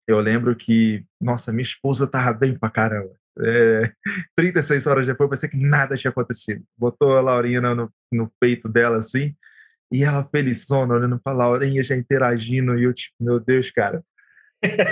eu 0.06 0.20
lembro 0.20 0.54
que, 0.54 1.04
nossa, 1.20 1.52
minha 1.52 1.62
esposa 1.62 2.06
tava 2.06 2.32
bem 2.32 2.58
pra 2.58 2.70
caramba. 2.70 3.14
É, 3.40 3.92
36 4.36 4.86
horas 4.86 5.06
depois, 5.06 5.26
eu 5.26 5.30
pensei 5.30 5.48
que 5.48 5.56
nada 5.56 5.96
tinha 5.96 6.10
acontecido. 6.10 6.64
Botou 6.76 7.16
a 7.16 7.20
Laurinha 7.20 7.60
no, 7.60 7.92
no 8.12 8.32
peito 8.38 8.68
dela 8.68 8.98
assim, 8.98 9.34
e 9.94 10.02
ela 10.02 10.28
felizona, 10.28 10.94
olhando 10.94 11.20
pra 11.20 11.32
Laurinha, 11.32 11.80
já 11.84 11.94
interagindo, 11.94 12.76
e 12.76 12.82
eu, 12.82 12.92
tipo, 12.92 13.14
meu 13.20 13.38
Deus, 13.38 13.70
cara, 13.70 14.02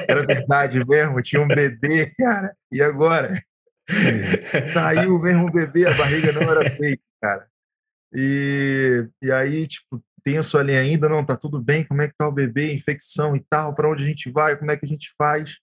era 0.09 0.25
verdade 0.25 0.78
mesmo, 0.87 1.21
tinha 1.21 1.42
um 1.42 1.49
bebê, 1.49 2.14
cara, 2.16 2.54
e 2.71 2.80
agora? 2.80 3.42
Saiu 4.73 5.18
mesmo 5.18 5.49
o 5.49 5.50
bebê, 5.50 5.88
a 5.88 5.94
barriga 5.94 6.30
não 6.30 6.42
era 6.42 6.71
fake, 6.71 7.02
cara. 7.21 7.49
E, 8.14 9.09
e 9.21 9.32
aí, 9.32 9.66
tipo, 9.66 10.00
tenso 10.23 10.56
ali 10.56 10.76
ainda, 10.76 11.09
não, 11.09 11.25
tá 11.25 11.37
tudo 11.37 11.61
bem, 11.61 11.85
como 11.85 12.00
é 12.00 12.06
que 12.06 12.14
tá 12.16 12.28
o 12.28 12.32
bebê, 12.32 12.73
infecção 12.73 13.35
e 13.35 13.44
tal, 13.50 13.75
para 13.75 13.90
onde 13.90 14.04
a 14.04 14.06
gente 14.06 14.30
vai, 14.30 14.56
como 14.56 14.71
é 14.71 14.76
que 14.76 14.87
a 14.87 14.88
gente 14.88 15.12
faz? 15.18 15.56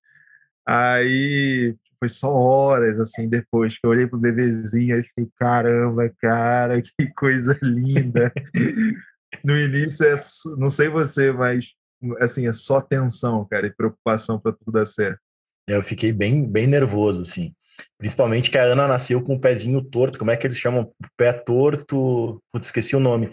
Aí 0.68 1.74
foi 1.98 2.10
só 2.10 2.30
horas, 2.30 3.00
assim, 3.00 3.30
depois 3.30 3.80
que 3.80 3.86
eu 3.86 3.90
olhei 3.90 4.06
pro 4.06 4.20
bebezinho 4.20 5.00
e 5.00 5.04
fiquei, 5.04 5.30
caramba, 5.38 6.14
cara, 6.20 6.82
que 6.82 7.14
coisa 7.14 7.58
linda. 7.64 8.34
No 9.44 9.58
início, 9.58 10.06
é, 10.06 10.16
não 10.58 10.70
sei 10.70 10.90
você, 10.90 11.32
mas, 11.32 11.74
assim, 12.20 12.48
é 12.48 12.54
só 12.54 12.82
tensão, 12.82 13.46
cara, 13.50 13.68
e 13.68 13.74
preocupação 13.74 14.40
para 14.40 14.54
tudo 14.54 14.72
dar 14.72 14.86
certo. 14.86 15.20
É, 15.68 15.76
eu 15.76 15.84
fiquei 15.84 16.12
bem, 16.12 16.48
bem 16.48 16.68
nervoso, 16.68 17.22
assim. 17.22 17.54
Principalmente 17.98 18.52
que 18.52 18.58
a 18.58 18.64
Ana 18.64 18.88
nasceu 18.88 19.24
com 19.24 19.36
o 19.36 19.40
pezinho 19.40 19.82
torto, 19.82 20.20
como 20.20 20.32
é 20.32 20.38
que 20.38 20.46
eles 20.46 20.58
chamam? 20.58 20.92
Pé 21.16 21.32
torto, 21.32 22.42
putz, 22.52 22.68
esqueci 22.68 22.96
o 22.96 23.00
nome 23.00 23.32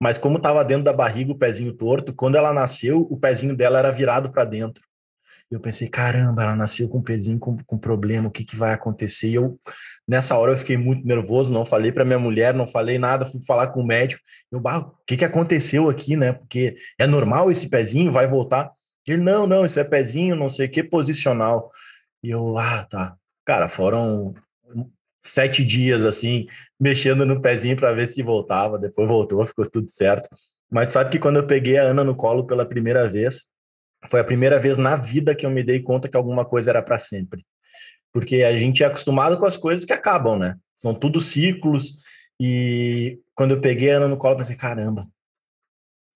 mas 0.00 0.18
como 0.18 0.36
estava 0.36 0.64
dentro 0.64 0.84
da 0.84 0.92
barriga 0.92 1.32
o 1.32 1.38
pezinho 1.38 1.72
torto, 1.72 2.14
quando 2.14 2.36
ela 2.36 2.52
nasceu, 2.52 3.00
o 3.00 3.18
pezinho 3.18 3.56
dela 3.56 3.78
era 3.78 3.90
virado 3.90 4.30
para 4.30 4.44
dentro. 4.44 4.82
Eu 5.50 5.60
pensei, 5.60 5.88
caramba, 5.88 6.42
ela 6.42 6.56
nasceu 6.56 6.88
com 6.88 6.98
o 6.98 7.02
pezinho 7.02 7.38
com, 7.38 7.56
com 7.64 7.78
problema, 7.78 8.28
o 8.28 8.30
que, 8.30 8.44
que 8.44 8.56
vai 8.56 8.72
acontecer? 8.72 9.28
E 9.28 9.34
eu, 9.36 9.58
nessa 10.06 10.36
hora, 10.36 10.52
eu 10.52 10.58
fiquei 10.58 10.76
muito 10.76 11.06
nervoso, 11.06 11.52
não 11.52 11.64
falei 11.64 11.92
para 11.92 12.04
minha 12.04 12.18
mulher, 12.18 12.52
não 12.52 12.66
falei 12.66 12.98
nada, 12.98 13.26
fui 13.26 13.40
falar 13.46 13.68
com 13.68 13.80
o 13.80 13.86
médico. 13.86 14.20
Eu, 14.50 14.60
bah, 14.60 14.78
o 14.78 15.04
que, 15.06 15.16
que 15.16 15.24
aconteceu 15.24 15.88
aqui, 15.88 16.16
né? 16.16 16.32
Porque 16.32 16.74
é 16.98 17.06
normal 17.06 17.50
esse 17.50 17.68
pezinho, 17.68 18.10
vai 18.10 18.26
voltar? 18.26 18.72
Ele, 19.06 19.22
não, 19.22 19.46
não, 19.46 19.64
isso 19.64 19.78
é 19.78 19.84
pezinho, 19.84 20.34
não 20.34 20.48
sei 20.48 20.66
o 20.66 20.70
que, 20.70 20.82
posicional. 20.82 21.70
E 22.22 22.30
eu, 22.30 22.58
ah, 22.58 22.84
tá. 22.90 23.16
Cara, 23.44 23.68
foram 23.68 24.34
sete 25.22 25.64
dias 25.64 26.04
assim, 26.04 26.46
mexendo 26.78 27.24
no 27.24 27.40
pezinho 27.40 27.76
para 27.76 27.92
ver 27.92 28.08
se 28.08 28.22
voltava. 28.22 28.78
Depois 28.78 29.08
voltou, 29.08 29.44
ficou 29.46 29.64
tudo 29.68 29.90
certo. 29.90 30.28
Mas 30.70 30.92
sabe 30.92 31.10
que 31.10 31.18
quando 31.18 31.36
eu 31.36 31.46
peguei 31.46 31.78
a 31.78 31.84
Ana 31.84 32.02
no 32.02 32.16
colo 32.16 32.46
pela 32.46 32.66
primeira 32.66 33.08
vez, 33.08 33.44
foi 34.10 34.20
a 34.20 34.24
primeira 34.24 34.58
vez 34.58 34.78
na 34.78 34.96
vida 34.96 35.34
que 35.34 35.44
eu 35.44 35.50
me 35.50 35.62
dei 35.62 35.80
conta 35.80 36.08
que 36.08 36.16
alguma 36.16 36.44
coisa 36.44 36.70
era 36.70 36.82
para 36.82 36.98
sempre. 36.98 37.44
Porque 38.12 38.42
a 38.42 38.56
gente 38.56 38.82
é 38.82 38.86
acostumado 38.86 39.38
com 39.38 39.46
as 39.46 39.56
coisas 39.56 39.84
que 39.84 39.92
acabam, 39.92 40.38
né? 40.38 40.56
São 40.78 40.94
tudo 40.94 41.20
ciclos. 41.20 42.02
E 42.40 43.18
quando 43.34 43.52
eu 43.52 43.60
peguei 43.60 43.90
a 43.90 43.96
Ana 43.96 44.08
no 44.08 44.16
colo, 44.16 44.34
eu 44.34 44.38
pensei: 44.38 44.56
caramba, 44.56 45.02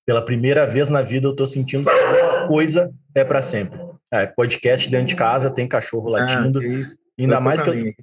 pela 0.06 0.24
primeira 0.24 0.66
vez 0.66 0.88
na 0.88 1.02
vida 1.02 1.26
eu 1.26 1.36
tô 1.36 1.46
sentindo 1.46 1.84
que 1.84 1.90
alguma 1.90 2.48
coisa 2.48 2.92
é 3.14 3.24
para 3.24 3.42
sempre. 3.42 3.78
É, 4.12 4.26
podcast 4.26 4.90
dentro 4.90 5.06
de 5.06 5.14
casa, 5.14 5.54
tem 5.54 5.68
cachorro 5.68 6.08
ah, 6.08 6.20
latindo, 6.20 6.60
ah, 6.60 6.90
Ainda 7.20 7.40
mais, 7.40 7.60
que 7.60 7.68
eu, 7.68 7.94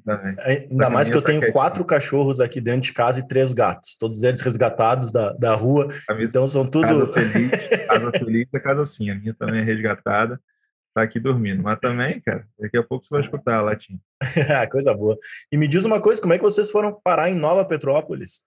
ainda 0.46 0.90
mais 0.90 1.10
que 1.10 1.18
eu 1.18 1.22
tenho 1.22 1.52
quatro 1.52 1.84
cachorros 1.84 2.40
aqui 2.40 2.62
dentro 2.62 2.82
de 2.82 2.94
casa 2.94 3.20
e 3.20 3.28
três 3.28 3.52
gatos, 3.52 3.96
todos 3.96 4.22
eles 4.22 4.42
resgatados 4.42 5.12
da, 5.12 5.34
da 5.34 5.56
rua. 5.56 5.90
Então 6.20 6.46
são 6.46 6.66
tudo. 6.66 7.12
Casa 7.12 7.32
feliz, 7.32 7.52
casa 7.88 8.12
feliz 8.12 8.48
é 8.54 8.60
casa 8.60 8.82
assim. 8.84 9.10
A 9.10 9.16
minha 9.16 9.34
também 9.34 9.62
é 9.62 9.64
resgatada, 9.64 10.40
tá 10.94 11.02
aqui 11.02 11.20
dormindo. 11.20 11.64
Mas 11.64 11.80
também, 11.80 12.22
cara, 12.22 12.48
daqui 12.60 12.78
a 12.78 12.84
pouco 12.84 13.04
você 13.04 13.10
vai 13.10 13.22
escutar 13.22 13.58
a 13.58 13.62
latinha. 13.62 14.00
coisa 14.70 14.94
boa. 14.94 15.18
E 15.52 15.58
me 15.58 15.68
diz 15.68 15.84
uma 15.84 16.00
coisa: 16.00 16.22
como 16.22 16.34
é 16.34 16.38
que 16.38 16.44
vocês 16.44 16.70
foram 16.70 16.92
parar 17.04 17.30
em 17.30 17.36
Nova 17.36 17.66
Petrópolis? 17.66 18.42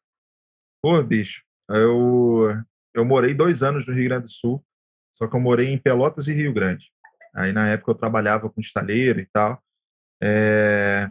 Pô, 0.83 1.03
bicho, 1.03 1.43
eu, 1.69 2.49
eu 2.95 3.05
morei 3.05 3.35
dois 3.35 3.63
anos 3.63 3.87
no 3.87 3.93
Rio 3.93 4.05
Grande 4.05 4.25
do 4.25 4.31
Sul, 4.31 4.65
só 5.15 5.27
que 5.27 5.37
eu 5.37 5.41
morei 5.41 5.69
em 5.69 5.79
Pelotas 5.79 6.29
e 6.29 6.33
Rio 6.33 6.53
Grande. 6.53 6.93
Aí 7.35 7.53
na 7.53 7.69
época 7.69 7.91
eu 7.91 7.97
trabalhava 7.97 8.49
com 8.49 8.61
estaleiro 8.61 9.21
e 9.21 9.27
tal. 9.27 9.63
É, 10.23 11.09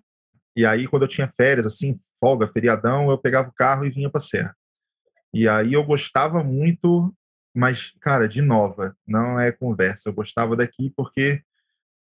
e 0.55 0.65
aí, 0.65 0.87
quando 0.87 1.03
eu 1.03 1.07
tinha 1.07 1.27
férias, 1.27 1.65
assim, 1.65 1.95
folga, 2.19 2.47
feriadão, 2.47 3.09
eu 3.09 3.17
pegava 3.17 3.49
o 3.49 3.53
carro 3.53 3.85
e 3.85 3.89
vinha 3.89 4.09
para 4.09 4.19
Serra. 4.19 4.55
E 5.33 5.47
aí 5.47 5.73
eu 5.73 5.83
gostava 5.83 6.43
muito, 6.43 7.15
mas, 7.55 7.93
cara, 8.01 8.27
de 8.27 8.41
nova, 8.41 8.95
não 9.07 9.39
é 9.39 9.51
conversa. 9.51 10.09
Eu 10.09 10.13
gostava 10.13 10.55
daqui 10.55 10.91
porque, 10.95 11.41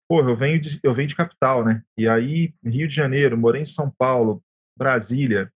pô, 0.09 0.21
eu 0.21 0.37
venho 0.37 0.61
de, 0.61 0.79
eu 0.83 0.95
venho 0.95 1.09
de 1.09 1.17
capital, 1.17 1.65
né? 1.65 1.83
E 1.97 2.07
aí, 2.09 2.55
Rio 2.65 2.87
de 2.87 2.95
Janeiro, 2.95 3.37
morei 3.37 3.63
em 3.63 3.67
São 3.67 3.91
Paulo, 3.91 4.43
Brasília, 4.77 5.53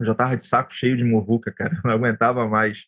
eu 0.00 0.06
já 0.06 0.14
tava 0.14 0.36
de 0.36 0.46
saco 0.46 0.72
cheio 0.72 0.96
de 0.96 1.04
muvuca, 1.04 1.52
cara, 1.52 1.78
não 1.84 1.92
aguentava 1.92 2.48
mais 2.48 2.86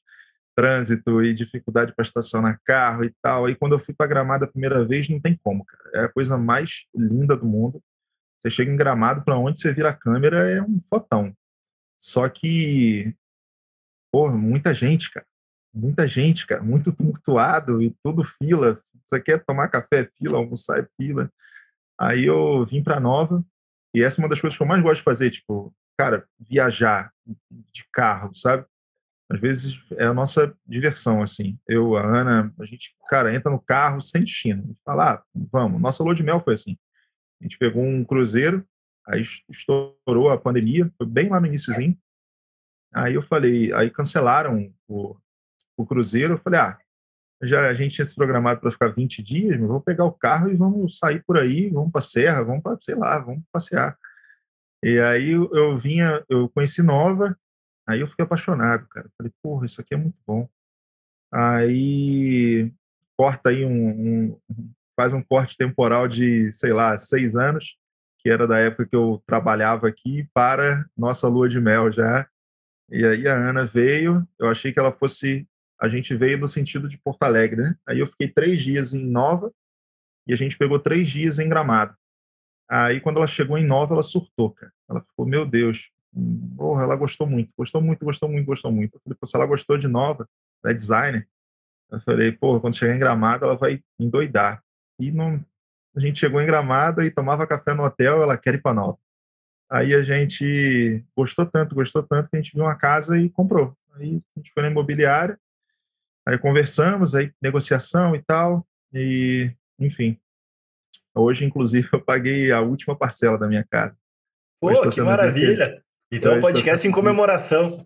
trânsito 0.55 1.23
e 1.23 1.35
dificuldade 1.35 1.95
para 1.95 2.05
estacionar 2.05 2.61
carro 2.65 3.05
e 3.05 3.15
tal. 3.23 3.47
Aí 3.47 3.55
quando 3.55 3.73
eu 3.73 3.79
fui 3.79 3.95
para 3.95 4.07
Gramado 4.07 4.45
a 4.45 4.49
primeira 4.49 4.85
vez, 4.85 5.09
não 5.09 5.21
tem 5.21 5.39
como, 5.43 5.65
cara. 5.65 5.91
É 5.95 6.05
a 6.05 6.09
coisa 6.09 6.37
mais 6.37 6.87
linda 6.95 7.37
do 7.37 7.47
mundo. 7.47 7.83
Você 8.41 8.51
chega 8.51 8.71
em 8.71 8.77
Gramado, 8.77 9.25
para 9.25 9.39
onde 9.39 9.61
você 9.61 9.73
vira 9.73 9.91
a 9.91 9.97
câmera 9.97 10.51
é 10.51 10.61
um 10.61 10.81
fotão. 10.89 11.35
Só 11.99 12.29
que, 12.29 13.15
pô, 14.13 14.31
muita 14.33 14.75
gente, 14.75 15.11
cara. 15.11 15.27
Muita 15.73 16.09
gente, 16.09 16.47
cara. 16.47 16.63
Muito 16.63 16.93
tumultuado 16.93 17.81
e 17.81 17.95
tudo 18.03 18.25
fila. 18.25 18.77
Você 19.07 19.21
quer 19.21 19.45
tomar 19.45 19.69
café, 19.69 20.01
é 20.01 20.11
fila, 20.19 20.39
almoçar, 20.39 20.81
é 20.81 20.89
fila. 21.01 21.31
Aí 21.99 22.27
eu 22.27 22.65
vim 22.67 22.83
para 22.83 22.99
Nova 22.99 23.45
e 23.95 24.03
essa 24.03 24.21
é 24.21 24.23
uma 24.23 24.29
das 24.29 24.41
coisas 24.41 24.57
que 24.57 24.63
eu 24.63 24.67
mais 24.67 24.83
gosto 24.83 24.97
de 24.97 25.05
fazer, 25.05 25.31
tipo, 25.31 25.73
cara, 25.97 26.27
viajar 26.41 27.13
de 27.73 27.85
carro, 27.93 28.35
sabe? 28.35 28.67
Às 29.33 29.41
vezes 29.41 29.83
é 29.93 30.05
a 30.05 30.13
nossa 30.13 30.55
diversão, 30.67 31.23
assim. 31.23 31.59
Eu, 31.67 31.97
a 31.97 32.05
Ana, 32.05 32.55
a 32.61 32.65
gente, 32.67 32.95
cara, 33.09 33.35
entra 33.35 33.51
no 33.51 33.59
carro 33.59 33.99
sem 33.99 34.25
destino. 34.25 34.77
A 34.85 34.91
fala, 34.91 35.15
ah, 35.15 35.23
vamos. 35.51 35.81
Nossa 35.81 36.03
lua 36.03 36.15
de 36.15 36.23
mel 36.23 36.43
foi 36.45 36.53
assim. 36.53 36.77
A 37.41 37.45
gente 37.45 37.57
pegou 37.57 37.83
um 37.83 38.05
cruzeiro, 38.05 38.63
aí 39.09 39.23
estourou 39.49 40.29
a 40.29 40.37
pandemia, 40.37 40.93
foi 40.99 41.07
bem 41.07 41.31
lá 41.31 41.41
no 41.41 41.47
iníciozinho. 41.47 41.99
Aí 42.95 43.15
eu 43.15 43.23
falei, 43.23 43.73
aí 43.73 43.89
cancelaram 43.89 44.71
o, 44.87 45.17
o 45.79 45.87
cruzeiro. 45.87 46.35
Eu 46.35 46.39
falei, 46.39 46.61
ah, 46.61 46.79
já 47.43 47.71
a 47.71 47.73
gente 47.73 47.95
tinha 47.95 48.05
se 48.05 48.15
programado 48.15 48.61
para 48.61 48.71
ficar 48.71 48.89
20 48.89 49.23
dias, 49.23 49.59
mas 49.59 49.67
vamos 49.67 49.83
pegar 49.83 50.05
o 50.05 50.13
carro 50.13 50.51
e 50.51 50.55
vamos 50.55 50.99
sair 50.99 51.25
por 51.25 51.39
aí, 51.39 51.71
vamos 51.71 51.91
para 51.91 52.03
serra, 52.03 52.45
vamos 52.45 52.63
para, 52.63 52.77
sei 52.83 52.97
lá, 52.97 53.19
vamos 53.19 53.43
passear. 53.51 53.97
E 54.85 55.01
aí 55.01 55.31
eu 55.31 55.75
vinha, 55.75 56.23
eu 56.29 56.51
conheci 56.51 56.83
Nova, 56.83 57.35
Aí 57.89 58.01
eu 58.01 58.07
fiquei 58.07 58.25
apaixonado, 58.25 58.87
cara. 58.89 59.11
Falei, 59.17 59.33
porra, 59.43 59.67
isso 59.67 59.81
aqui 59.81 59.95
é 59.95 59.97
muito 59.97 60.19
bom. 60.27 60.49
Aí 61.33 62.73
corta 63.17 63.51
aí 63.51 63.65
um, 63.65 63.89
um, 63.91 64.41
faz 64.99 65.13
um 65.13 65.23
corte 65.23 65.57
temporal 65.57 66.09
de, 66.09 66.51
sei 66.53 66.73
lá, 66.73 66.97
seis 66.99 67.37
anos, 67.37 67.77
que 68.19 68.31
era 68.31 68.47
da 68.47 68.59
época 68.59 68.87
que 68.87 68.97
eu 68.97 69.23
trabalhava 69.27 69.89
aqui, 69.89 70.29
para 70.33 70.85
nossa 70.97 71.29
lua 71.29 71.49
de 71.49 71.61
mel 71.61 71.91
já. 71.91 72.29
E 72.91 73.05
aí 73.05 73.27
a 73.27 73.35
Ana 73.35 73.65
veio, 73.65 74.27
eu 74.39 74.49
achei 74.49 74.73
que 74.73 74.79
ela 74.79 74.93
fosse. 74.93 75.49
A 75.81 75.89
gente 75.89 76.15
veio 76.15 76.39
no 76.39 76.47
sentido 76.47 76.89
de 76.89 76.99
Porto 76.99 77.23
Alegre, 77.25 77.63
né? 77.63 77.77
Aí 77.89 77.99
eu 77.99 78.07
fiquei 78.07 78.29
três 78.29 78.61
dias 78.61 78.93
em 78.93 79.05
Nova 79.05 79.53
e 80.27 80.33
a 80.33 80.37
gente 80.37 80.57
pegou 80.57 80.79
três 80.79 81.09
dias 81.09 81.39
em 81.39 81.49
Gramado. 81.49 81.97
Aí 82.71 83.01
quando 83.01 83.19
ela 83.19 83.27
chegou 83.27 83.59
em 83.59 83.67
Nova, 83.67 83.95
ela 83.95 84.03
surtou, 84.03 84.53
cara. 84.53 84.73
Ela 84.89 85.01
ficou, 85.01 85.27
meu 85.27 85.45
Deus, 85.45 85.92
porra, 86.57 86.83
ela 86.83 86.97
gostou 86.97 87.27
muito, 87.27 87.53
gostou 87.57 87.81
muito, 87.81 88.05
gostou 88.05 88.29
muito, 88.29 88.47
gostou 88.47 88.71
muito. 88.71 88.97
Eu 88.97 89.01
falei, 89.03 89.17
pô, 89.21 89.27
se 89.27 89.37
ela 89.37 89.47
gostou 89.47 89.79
de 89.79 89.89
nova, 89.89 90.29
ela 90.63 90.73
é 90.73 90.75
designer, 90.75 91.29
eu 91.91 92.01
falei, 92.01 92.33
pô, 92.33 92.61
quando 92.61 92.77
chegar 92.77 92.95
em 92.95 92.99
Gramado, 92.99 93.45
ela 93.45 93.57
vai 93.57 93.83
endoidar. 93.99 94.63
E 94.99 95.11
não, 95.11 95.45
a 95.95 96.01
gente 96.01 96.19
chegou 96.19 96.41
em 96.41 96.47
Gramado 96.47 97.03
e 97.03 97.11
tomava 97.11 97.47
café 97.47 97.75
no 97.75 97.85
hotel, 97.85 98.23
ela 98.23 98.37
quer 98.37 98.55
ir 98.55 98.63
para 98.63 98.75
Nova. 98.75 98.99
Aí 99.71 99.95
a 99.95 100.03
gente 100.03 101.05
gostou 101.17 101.47
tanto, 101.47 101.75
gostou 101.75 102.03
tanto, 102.03 102.31
que 102.31 102.37
a 102.37 102.41
gente 102.41 102.55
viu 102.55 102.65
uma 102.65 102.77
casa 102.77 103.19
e 103.19 103.31
comprou. 103.31 103.77
Aí 103.95 104.23
a 104.37 104.39
gente 104.39 104.53
foi 104.53 104.63
na 104.63 104.71
imobiliária, 104.71 105.39
aí 106.27 106.39
conversamos, 106.39 107.15
aí 107.15 107.33
negociação 107.43 108.15
e 108.15 108.23
tal, 108.23 108.67
e 108.93 109.51
enfim. 109.79 110.19
Hoje, 111.15 111.45
inclusive, 111.45 111.89
eu 111.93 112.01
paguei 112.01 112.51
a 112.53 112.61
última 112.61 112.97
parcela 112.97 113.39
da 113.39 113.47
minha 113.47 113.65
casa. 113.65 113.97
Pô, 114.61 114.91
que 114.91 115.01
maravilha! 115.03 115.83
Então, 116.15 116.39
podcast 116.41 116.87
em 116.87 116.91
comemoração. 116.91 117.83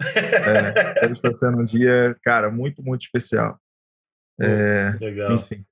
É, 1.00 1.06
está 1.12 1.32
sendo 1.34 1.60
um 1.60 1.64
dia, 1.64 2.16
cara, 2.24 2.50
muito, 2.50 2.82
muito 2.82 3.02
especial. 3.02 3.56
É, 4.40 4.96
Legal. 5.00 5.32
Enfim, 5.32 5.64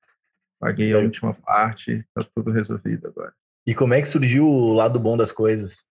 paguei 0.61 0.94
a 0.94 0.99
última 0.99 1.34
parte, 1.34 2.06
tá 2.14 2.25
tudo 2.32 2.52
resolvido 2.52 3.08
agora. 3.08 3.34
E 3.66 3.75
como 3.75 3.92
é 3.92 4.00
que 4.00 4.06
surgiu 4.06 4.46
o 4.46 4.73
lado 4.73 5.00
bom 5.00 5.16
das 5.16 5.32
coisas? 5.32 5.84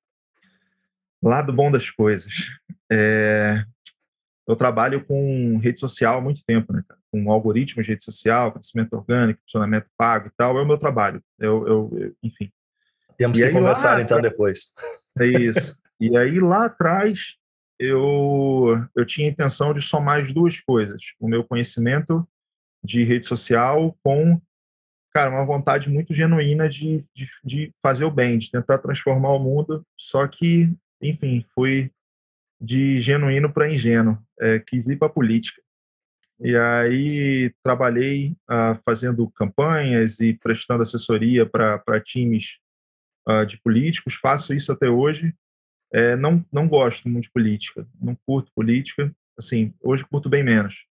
Lado 1.22 1.52
bom 1.52 1.70
das 1.70 1.90
coisas. 1.90 2.48
É, 2.90 3.66
eu 4.48 4.56
trabalho 4.56 5.04
com 5.06 5.58
rede 5.58 5.82
social 5.82 6.20
há 6.20 6.22
muito 6.22 6.46
tempo, 6.46 6.72
né, 6.72 6.82
cara? 6.88 7.00
com 7.12 7.30
algoritmos 7.30 7.86
de 7.86 7.92
rede 7.92 8.04
social, 8.04 8.54
crescimento 8.54 8.94
orgânico, 8.94 9.42
funcionamento 9.42 9.92
pago 9.96 10.28
e 10.28 10.32
tal, 10.36 10.58
é 10.58 10.62
o 10.62 10.66
meu 10.66 10.78
trabalho. 10.78 11.22
Eu, 11.38 11.68
eu, 11.68 11.92
eu 11.96 12.16
enfim. 12.24 12.50
Temos 13.18 13.38
e 13.38 13.44
que 13.44 13.52
conversar 13.52 13.98
lá, 13.98 14.02
então 14.02 14.20
depois. 14.20 14.72
É 15.20 15.26
isso. 15.26 15.78
E 16.08 16.18
aí 16.18 16.40
lá 16.40 16.66
atrás 16.66 17.38
eu, 17.80 18.68
eu 18.96 19.06
tinha 19.06 19.28
a 19.28 19.32
intenção 19.32 19.74
de 19.74 19.82
somar 19.82 20.22
as 20.22 20.32
duas 20.32 20.60
coisas: 20.60 21.14
o 21.20 21.28
meu 21.28 21.44
conhecimento 21.44 22.28
de 22.84 23.04
rede 23.04 23.26
social 23.26 23.98
com, 24.04 24.42
cara, 25.14 25.32
uma 25.32 25.46
vontade 25.46 25.90
muito 25.90 26.14
genuína 26.14 26.68
de, 26.68 27.00
de, 27.16 27.28
de 27.44 27.74
fazer 27.82 28.06
o 28.06 28.12
bem, 28.12 28.38
de 28.38 28.52
tentar 28.52 28.78
transformar 28.80 29.30
o 29.30 29.40
mundo. 29.40 29.86
Só 29.98 30.28
que, 30.28 30.74
enfim, 31.02 31.46
fui 31.54 31.92
de 32.60 33.00
genuíno 33.00 33.52
para 33.52 33.72
ingênuo, 33.72 34.18
é, 34.40 34.60
quis 34.60 34.88
ir 34.88 34.98
para 34.98 35.10
política. 35.10 35.62
E 36.40 36.56
aí 36.58 37.54
trabalhei 37.64 38.36
uh, 38.50 38.76
fazendo 38.84 39.30
campanhas 39.32 40.20
e 40.20 40.34
prestando 40.34 40.84
assessoria 40.84 41.46
para 41.46 42.02
times 42.04 42.60
uh, 43.30 43.46
de 43.46 43.58
políticos, 43.62 44.16
faço 44.16 44.54
isso 44.54 44.72
até 44.72 44.90
hoje. 44.90 45.34
É, 45.94 46.16
não, 46.16 46.44
não 46.52 46.68
gosto 46.68 47.08
muito 47.08 47.26
de 47.26 47.32
política, 47.32 47.88
não 48.02 48.18
curto 48.26 48.52
política, 48.56 49.16
assim, 49.38 49.74
hoje 49.82 50.04
curto 50.04 50.28
bem 50.28 50.44
menos. 50.44 50.88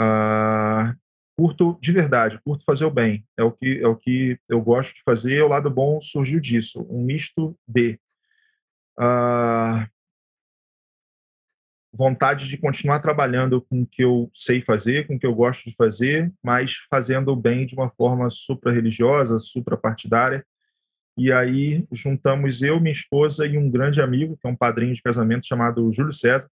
Uh, 0.00 0.96
curto 1.36 1.76
de 1.80 1.90
verdade, 1.90 2.40
curto 2.44 2.64
fazer 2.64 2.84
o 2.84 2.90
bem, 2.90 3.26
é 3.36 3.42
o 3.42 3.50
que, 3.50 3.80
é 3.80 3.86
o 3.86 3.96
que 3.96 4.38
eu 4.48 4.60
gosto 4.60 4.94
de 4.94 5.02
fazer, 5.04 5.42
o 5.42 5.48
lado 5.48 5.68
bom 5.70 6.00
surgiu 6.00 6.38
disso, 6.38 6.86
um 6.88 7.02
misto 7.02 7.58
de 7.66 7.98
uh, 8.98 9.88
vontade 11.92 12.46
de 12.48 12.56
continuar 12.56 13.00
trabalhando 13.00 13.60
com 13.62 13.82
o 13.82 13.86
que 13.86 14.04
eu 14.04 14.30
sei 14.32 14.60
fazer, 14.60 15.06
com 15.08 15.16
o 15.16 15.18
que 15.18 15.26
eu 15.26 15.34
gosto 15.34 15.68
de 15.68 15.74
fazer, 15.74 16.32
mas 16.44 16.76
fazendo 16.88 17.32
o 17.32 17.36
bem 17.36 17.66
de 17.66 17.74
uma 17.74 17.90
forma 17.90 18.30
supra-religiosa, 18.30 19.38
supra-partidária. 19.40 20.46
E 21.18 21.32
aí 21.32 21.84
juntamos 21.90 22.62
eu, 22.62 22.78
minha 22.78 22.92
esposa 22.92 23.44
e 23.44 23.58
um 23.58 23.68
grande 23.68 24.00
amigo, 24.00 24.36
que 24.36 24.46
é 24.46 24.50
um 24.50 24.54
padrinho 24.54 24.94
de 24.94 25.02
casamento 25.02 25.44
chamado 25.44 25.90
Júlio 25.90 26.12
César. 26.12 26.48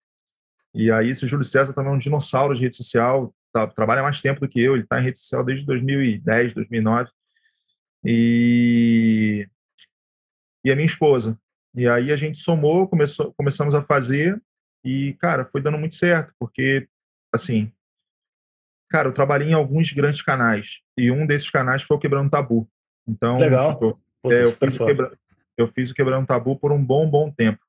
E 0.73 0.91
aí 0.91 1.11
esse 1.11 1.27
Júlio 1.27 1.45
César 1.45 1.75
também 1.75 1.93
é 1.93 1.95
um 1.95 1.99
dinossauro 1.99 2.55
de 2.55 2.63
rede 2.63 2.75
social, 2.75 3.35
tá, 3.53 3.67
trabalha 3.67 4.03
mais 4.03 4.23
tempo 4.23 4.41
do 4.41 4.49
que 4.49 4.59
eu, 4.59 4.73
ele 4.73 4.85
está 4.85 4.99
em 4.99 5.05
rede 5.05 5.19
social 5.19 5.45
desde 5.45 5.67
2010, 5.67 6.55
2009. 6.55 7.11
E, 8.07 9.47
e 10.65 10.73
a 10.73 10.75
minha 10.75 10.87
esposa. 10.87 11.39
E 11.75 11.87
aí 11.87 12.11
a 12.11 12.17
gente 12.17 12.39
somou, 12.39 12.89
começou, 12.89 13.35
começamos 13.35 13.75
a 13.75 13.83
fazer 13.85 14.43
e, 14.83 15.13
cara, 15.21 15.45
foi 15.45 15.61
dando 15.61 15.77
muito 15.77 15.95
certo, 15.95 16.35
porque, 16.39 16.89
assim, 17.35 17.71
cara, 18.89 19.09
eu 19.09 19.13
trabalhei 19.13 19.49
em 19.49 19.55
alguns 19.55 19.93
grandes 19.93 20.23
canais, 20.23 20.81
e 20.97 21.11
um 21.11 21.27
desses 21.27 21.51
canais 21.51 21.83
foi 21.83 21.97
o 21.97 22.01
Quebrando 22.01 22.31
Tabu. 22.31 22.67
Então, 23.07 23.39
Legal. 23.39 23.75
Tipo, 23.75 24.04
Pô, 24.25 24.33
é, 24.33 24.43
eu, 24.43 24.53
fiz 24.53 24.79
quebra... 24.79 25.19
eu, 25.59 25.69
fiz 25.69 25.91
o 25.91 25.95
Quebrando 25.95 26.27
Tabu 26.27 26.59
por 26.59 26.73
um 26.73 26.83
bom, 26.83 27.09
bom 27.09 27.31
tempo, 27.31 27.61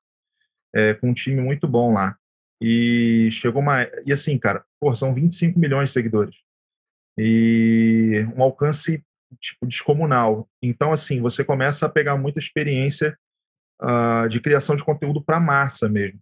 é, 0.74 0.94
com 0.94 1.10
um 1.10 1.14
time 1.14 1.42
muito 1.42 1.68
bom 1.68 1.92
lá. 1.92 2.16
E 2.62 3.28
chegou 3.30 3.60
uma. 3.60 3.82
E 4.06 4.12
assim, 4.12 4.38
cara, 4.38 4.64
pô, 4.80 4.96
são 4.96 5.12
25 5.12 5.58
milhões 5.58 5.90
de 5.90 5.92
seguidores. 5.92 6.36
E 7.18 8.26
um 8.34 8.42
alcance 8.42 9.04
tipo 9.38 9.66
descomunal. 9.66 10.48
Então, 10.62 10.92
assim, 10.92 11.20
você 11.20 11.44
começa 11.44 11.84
a 11.84 11.90
pegar 11.90 12.16
muita 12.16 12.38
experiência 12.38 13.18
uh, 13.82 14.26
de 14.26 14.40
criação 14.40 14.76
de 14.76 14.84
conteúdo 14.84 15.22
para 15.22 15.38
massa 15.38 15.90
mesmo. 15.90 16.18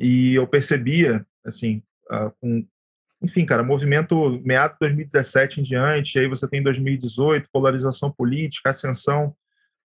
E 0.00 0.34
eu 0.34 0.48
percebia, 0.48 1.24
assim, 1.44 1.80
uh, 2.10 2.32
com, 2.40 2.66
enfim, 3.20 3.44
cara, 3.44 3.62
movimento 3.62 4.40
meado 4.44 4.74
de 4.74 4.78
2017 4.80 5.60
em 5.60 5.62
diante, 5.62 6.18
aí 6.18 6.28
você 6.28 6.48
tem 6.48 6.62
2018, 6.62 7.48
polarização 7.52 8.10
política, 8.10 8.70
ascensão 8.70 9.34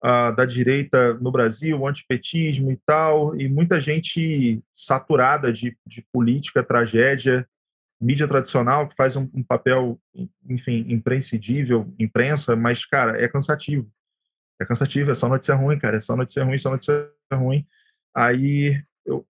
uh, 0.04 0.34
da 0.34 0.44
direita 0.44 1.14
no 1.14 1.32
Brasil, 1.32 1.86
antipetismo 1.86 2.70
e 2.70 2.76
tal, 2.84 3.34
e 3.36 3.48
muita 3.48 3.80
gente 3.80 4.62
saturada 4.76 5.52
de, 5.52 5.76
de 5.86 6.04
política, 6.12 6.62
tragédia, 6.62 7.48
mídia 8.00 8.28
tradicional 8.28 8.88
que 8.88 8.96
faz 8.96 9.16
um, 9.16 9.30
um 9.32 9.42
papel, 9.42 9.98
enfim, 10.48 10.84
imprescindível, 10.88 11.94
imprensa, 11.98 12.56
mas, 12.56 12.84
cara, 12.84 13.22
é 13.22 13.28
cansativo. 13.28 13.90
É 14.60 14.66
cansativo, 14.66 15.10
é 15.10 15.14
só 15.14 15.28
notícia 15.28 15.54
ruim, 15.54 15.78
cara, 15.78 15.96
é 15.96 16.00
só 16.00 16.16
notícia 16.16 16.44
ruim, 16.44 16.58
só 16.58 16.70
notícia 16.70 17.10
ruim. 17.32 17.62
Aí 18.14 18.82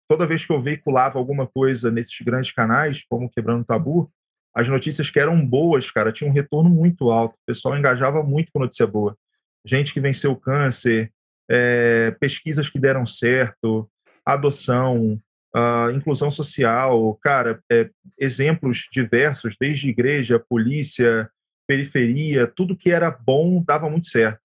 toda 0.09 0.27
vez 0.27 0.45
que 0.45 0.53
eu 0.53 0.61
veiculava 0.61 1.19
alguma 1.19 1.47
coisa 1.47 1.90
nesses 1.90 2.21
grandes 2.21 2.53
canais, 2.53 3.05
como 3.09 3.31
Quebrando 3.31 3.64
Tabu, 3.64 4.11
as 4.55 4.69
notícias 4.69 5.11
que 5.11 5.21
eram 5.21 5.45
boas, 5.47 5.90
cara, 5.90 6.12
tinham 6.12 6.31
um 6.31 6.35
retorno 6.35 6.71
muito 6.71 7.11
alto. 7.11 7.35
O 7.35 7.47
pessoal 7.47 7.77
engajava 7.77 8.23
muito 8.23 8.51
com 8.53 8.61
notícia 8.61 8.87
boa. 8.87 9.16
Gente 9.64 9.92
que 9.92 10.01
venceu 10.01 10.33
o 10.33 10.37
câncer, 10.37 11.12
é, 11.51 12.11
pesquisas 12.19 12.71
que 12.71 12.79
deram 12.79 13.05
certo, 13.05 13.88
adoção, 14.25 15.21
uh, 15.55 15.90
inclusão 15.95 16.31
social, 16.31 17.14
cara, 17.23 17.61
é, 17.71 17.90
exemplos 18.19 18.88
diversos, 18.90 19.57
desde 19.61 19.88
igreja, 19.88 20.42
polícia, 20.49 21.31
periferia, 21.66 22.47
tudo 22.47 22.77
que 22.77 22.90
era 22.90 23.11
bom 23.11 23.62
dava 23.62 23.88
muito 23.88 24.07
certo. 24.07 24.40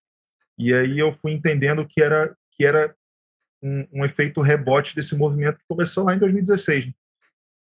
E 0.58 0.74
aí 0.74 1.00
eu 1.00 1.12
fui 1.12 1.32
entendendo 1.32 1.86
que 1.88 2.02
era 2.02 2.36
que 2.52 2.66
era 2.66 2.94
um, 3.62 3.88
um, 3.94 4.06
efeito 4.06 4.42
rebote 4.42 4.96
desse 4.96 5.16
movimento 5.16 5.60
que 5.60 5.66
começou 5.68 6.04
lá 6.04 6.16
em 6.16 6.20
2016. 6.20 6.88
Né? 6.88 6.94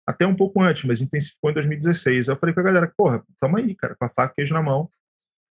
Até 0.07 0.25
um 0.25 0.35
pouco 0.35 0.61
antes, 0.61 0.85
mas 0.85 1.01
intensificou 1.01 1.51
em 1.51 1.53
2016. 1.53 2.27
Eu 2.27 2.37
falei 2.37 2.53
com 2.53 2.61
a 2.61 2.63
galera, 2.63 2.93
porra, 2.95 3.23
tamo 3.39 3.57
aí, 3.57 3.75
cara, 3.75 3.95
com 3.95 4.05
a 4.05 4.09
faca 4.09 4.33
e 4.33 4.35
queijo 4.37 4.53
na 4.53 4.61
mão. 4.61 4.89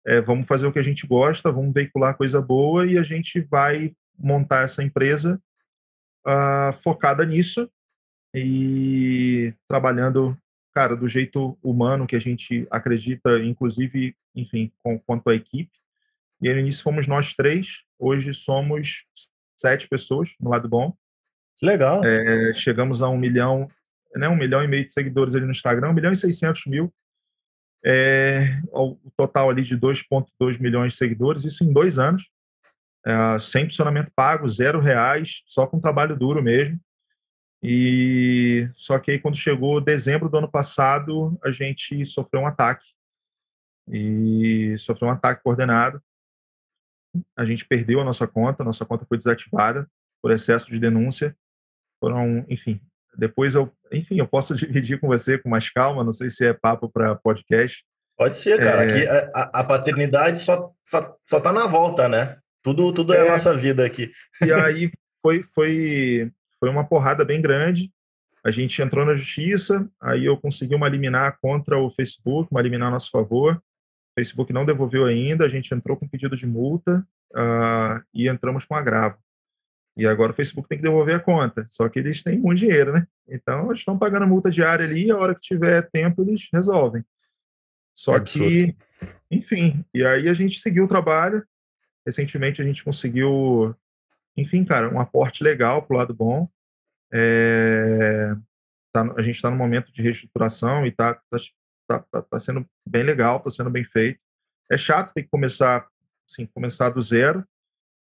É, 0.06 0.20
vamos 0.20 0.48
fazer 0.48 0.66
o 0.66 0.74
que 0.74 0.80
a 0.80 0.84
gente 0.84 1.06
gosta, 1.06 1.52
vamos 1.52 1.74
veicular 1.74 2.18
coisa 2.18 2.42
boa 2.42 2.88
e 2.88 2.98
a 2.98 3.04
gente 3.04 3.40
vai 3.40 3.96
montar 4.18 4.64
essa 4.64 4.84
empresa 4.84 5.42
uh, 6.26 6.74
focada 6.74 7.26
nisso 7.26 7.70
e 8.34 9.54
trabalhando, 9.68 10.38
cara, 10.74 10.96
do 10.96 11.08
jeito 11.08 11.58
humano 11.62 12.08
que 12.08 12.16
a 12.16 12.20
gente 12.20 12.68
acredita, 12.72 13.44
inclusive, 13.44 14.16
enfim, 14.36 14.72
com, 14.80 15.00
quanto 15.00 15.30
à 15.30 15.36
equipe. 15.36 15.72
E 16.42 16.52
no 16.52 16.60
início 16.60 16.84
fomos 16.84 17.06
nós 17.06 17.34
três, 17.34 17.84
hoje 18.00 18.34
somos 18.34 19.06
sete 19.62 19.88
pessoas 19.88 20.36
no 20.40 20.50
lado 20.50 20.68
bom. 20.68 20.94
Legal. 21.62 22.04
É, 22.04 22.54
chegamos 22.54 23.02
a 23.02 23.10
um 23.10 23.18
milhão, 23.18 23.70
né, 24.16 24.28
um 24.28 24.36
milhão 24.36 24.64
e 24.64 24.68
meio 24.68 24.84
de 24.84 24.92
seguidores 24.92 25.36
ali 25.36 25.46
no 25.46 25.52
Instagram, 25.52 25.90
um 25.90 25.94
milhão 25.94 26.12
e 26.12 26.16
seiscentos 26.16 26.66
mil. 26.66 26.92
É, 27.86 28.60
o 28.72 28.98
total 29.16 29.50
ali 29.50 29.64
de 29.64 29.78
2,2 29.78 30.60
milhões 30.60 30.94
de 30.94 30.98
seguidores, 30.98 31.44
isso 31.44 31.64
em 31.64 31.74
dois 31.74 31.98
anos, 31.98 32.30
é, 33.06 33.40
sem 33.40 33.66
funcionamento 33.66 34.12
pago, 34.16 34.50
zero 34.50 34.80
reais, 34.80 35.44
só 35.46 35.66
com 35.66 35.80
trabalho 35.80 36.16
duro 36.16 36.42
mesmo. 36.42 36.80
E 37.64 38.68
só 38.74 38.98
que 38.98 39.12
aí 39.12 39.20
quando 39.20 39.38
chegou 39.38 39.80
dezembro 39.80 40.30
do 40.30 40.38
ano 40.38 40.50
passado, 40.50 41.40
a 41.44 41.52
gente 41.52 42.04
sofreu 42.06 42.42
um 42.42 42.48
ataque 42.48 42.86
e 43.88 44.76
sofreu 44.80 45.10
um 45.10 45.12
ataque 45.12 45.44
coordenado 45.44 46.02
a 47.38 47.46
gente 47.46 47.66
perdeu 47.66 48.00
a 48.00 48.04
nossa 48.04 48.28
conta, 48.28 48.64
nossa 48.64 48.86
conta 48.86 49.06
foi 49.08 49.18
desativada 49.18 49.88
por 50.22 50.32
excesso 50.32 50.72
de 50.72 50.80
denúncia. 50.80 51.36
Foram, 52.00 52.46
enfim, 52.50 52.80
depois 53.18 53.56
eu, 53.56 53.72
enfim, 53.92 54.18
eu 54.18 54.28
posso 54.28 54.56
dividir 54.56 55.00
com 55.00 55.08
você 55.08 55.38
com 55.38 55.50
mais 55.50 55.70
calma, 55.70 56.04
não 56.04 56.12
sei 56.12 56.30
se 56.30 56.46
é 56.46 56.54
papo 56.54 56.90
para 56.90 57.16
podcast. 57.16 57.84
Pode 58.18 58.38
ser, 58.38 58.60
cara. 58.60 58.84
É... 58.84 58.88
Aqui 58.88 59.30
a, 59.34 59.42
a, 59.60 59.64
paternidade 59.64 60.40
só, 60.40 60.72
só, 60.84 61.16
só 61.28 61.40
tá 61.40 61.52
na 61.52 61.66
volta, 61.66 62.08
né? 62.08 62.38
Tudo, 62.62 62.94
tudo 62.94 63.14
é, 63.14 63.18
é 63.18 63.28
a 63.28 63.32
nossa 63.32 63.56
vida 63.56 63.86
aqui. 63.86 64.12
E 64.44 64.52
aí 64.54 64.92
foi, 65.22 65.42
foi, 65.56 66.32
foi 66.60 66.70
uma 66.70 66.88
porrada 66.88 67.26
bem 67.26 67.42
grande. 67.42 67.92
A 68.44 68.52
gente 68.52 68.82
entrou 68.82 69.06
na 69.06 69.14
justiça, 69.14 69.88
aí 70.02 70.26
eu 70.26 70.36
consegui 70.36 70.76
uma 70.76 70.90
liminar 70.90 71.38
contra 71.42 71.78
o 71.78 71.92
Facebook, 71.92 72.50
uma 72.52 72.62
liminar 72.62 72.88
a 72.88 72.92
nosso 72.92 73.10
favor. 73.12 73.62
Facebook 74.16 74.52
não 74.54 74.66
devolveu 74.66 75.06
ainda, 75.06 75.46
a 75.46 75.50
gente 75.50 75.74
entrou 75.74 75.98
com 75.98 76.08
pedido 76.08 76.36
de 76.36 76.46
multa 76.46 77.06
uh, 77.34 78.04
e 78.14 78.28
entramos 78.28 78.66
com 78.66 78.76
agravo. 78.76 79.18
E 79.96 80.06
agora 80.06 80.32
o 80.32 80.36
Facebook 80.36 80.70
tem 80.70 80.78
que 80.78 80.84
devolver 80.84 81.16
a 81.16 81.20
conta, 81.20 81.66
só 81.70 81.88
que 81.90 82.00
eles 82.00 82.24
têm 82.24 82.40
muito 82.40 82.60
dinheiro, 82.60 82.94
né? 82.94 83.06
Então 83.28 83.68
eles 83.68 83.80
estão 83.80 83.98
pagando 83.98 84.28
multa 84.28 84.50
diária 84.50 84.86
ali 84.86 85.08
e 85.08 85.12
a 85.12 85.18
hora 85.18 85.36
que 85.36 85.42
tiver 85.42 85.90
tempo 85.92 86.22
eles 86.22 86.48
resolvem. 86.52 87.04
Só 87.94 88.16
é 88.16 88.22
que, 88.22 88.76
enfim, 89.30 89.84
e 89.94 90.06
aí 90.06 90.30
a 90.30 90.34
gente 90.34 90.60
seguiu 90.60 90.86
o 90.86 90.88
trabalho. 90.88 91.46
Recentemente 92.06 92.62
a 92.62 92.66
gente 92.66 92.84
conseguiu, 92.84 93.76
enfim, 94.36 94.64
cara, 94.64 94.94
um 94.94 95.00
aporte 95.00 95.44
legal 95.44 95.84
para 95.84 95.94
o 95.94 95.98
lado 95.98 96.14
bom. 96.14 96.50
É, 97.14 98.34
tá, 98.94 99.14
a 99.18 99.22
gente 99.22 99.36
está 99.36 99.52
no 99.52 99.58
momento 99.58 99.92
de 99.92 100.02
reestruturação 100.02 100.86
e 100.86 100.90
está 100.90 101.16
tá, 101.30 101.38
tá, 102.00 102.06
tá, 102.12 102.22
tá 102.22 102.40
sendo 102.40 102.66
bem 102.88 103.04
legal, 103.04 103.38
está 103.38 103.52
sendo 103.52 103.70
bem 103.70 103.84
feito. 103.84 104.24
É 104.72 104.78
chato 104.78 105.14
ter 105.14 105.24
que 105.24 105.30
começar, 105.30 105.88
assim, 106.30 106.46
começar 106.46 106.90
do 106.90 107.02
zero. 107.02 107.46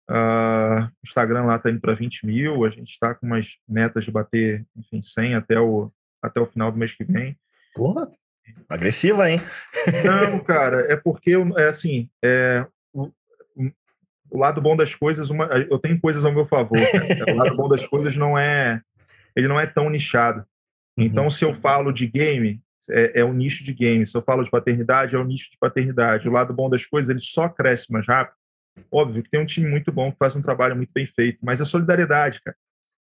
Uh, 0.08 0.88
Instagram 1.04 1.44
lá 1.44 1.56
está 1.56 1.70
indo 1.70 1.80
para 1.80 1.92
20 1.92 2.26
mil, 2.26 2.64
a 2.64 2.70
gente 2.70 2.90
está 2.90 3.14
com 3.14 3.26
umas 3.26 3.58
metas 3.68 4.04
de 4.04 4.12
bater, 4.12 4.64
enfim, 4.76 5.02
100 5.02 5.34
até 5.34 5.60
o, 5.60 5.90
até 6.22 6.40
o 6.40 6.46
final 6.46 6.70
do 6.70 6.78
mês 6.78 6.94
que 6.94 7.04
vem. 7.04 7.36
Porra, 7.74 8.08
agressiva, 8.68 9.30
hein? 9.30 9.40
Não, 10.04 10.38
cara, 10.44 10.92
é 10.92 10.96
porque, 10.96 11.32
é 11.56 11.66
assim, 11.66 12.08
é, 12.24 12.66
o, 12.92 13.10
o 14.30 14.38
lado 14.38 14.60
bom 14.60 14.76
das 14.76 14.94
coisas, 14.94 15.30
uma, 15.30 15.46
eu 15.46 15.78
tenho 15.78 16.00
coisas 16.00 16.24
ao 16.24 16.32
meu 16.32 16.46
favor. 16.46 16.78
Cara. 16.78 17.06
O 17.34 17.36
lado 17.36 17.56
bom 17.56 17.68
das 17.68 17.86
coisas 17.86 18.16
não 18.16 18.38
é, 18.38 18.80
ele 19.34 19.48
não 19.48 19.58
é 19.58 19.66
tão 19.66 19.90
nichado. 19.90 20.46
Então, 20.96 21.24
uhum. 21.24 21.30
se 21.30 21.44
eu 21.44 21.52
falo 21.52 21.92
de 21.92 22.06
game, 22.06 22.62
é, 22.90 23.20
é 23.20 23.32
nicho 23.32 23.64
de 23.64 23.72
game. 23.72 24.06
Se 24.06 24.16
eu 24.16 24.22
falo 24.22 24.42
de 24.42 24.50
paternidade, 24.50 25.14
é 25.14 25.18
o 25.18 25.24
nicho 25.24 25.50
de 25.50 25.58
paternidade. 25.58 26.28
O 26.28 26.32
lado 26.32 26.54
bom 26.54 26.68
das 26.68 26.86
coisas, 26.86 27.10
ele 27.10 27.18
só 27.18 27.48
cresce 27.48 27.92
mais 27.92 28.06
rápido. 28.06 28.36
Óbvio 28.90 29.22
que 29.22 29.30
tem 29.30 29.40
um 29.40 29.46
time 29.46 29.68
muito 29.68 29.90
bom 29.90 30.12
que 30.12 30.18
faz 30.18 30.36
um 30.36 30.42
trabalho 30.42 30.76
muito 30.76 30.90
bem 30.92 31.06
feito, 31.06 31.38
mas 31.42 31.60
é 31.60 31.64
solidariedade, 31.64 32.40
cara. 32.42 32.56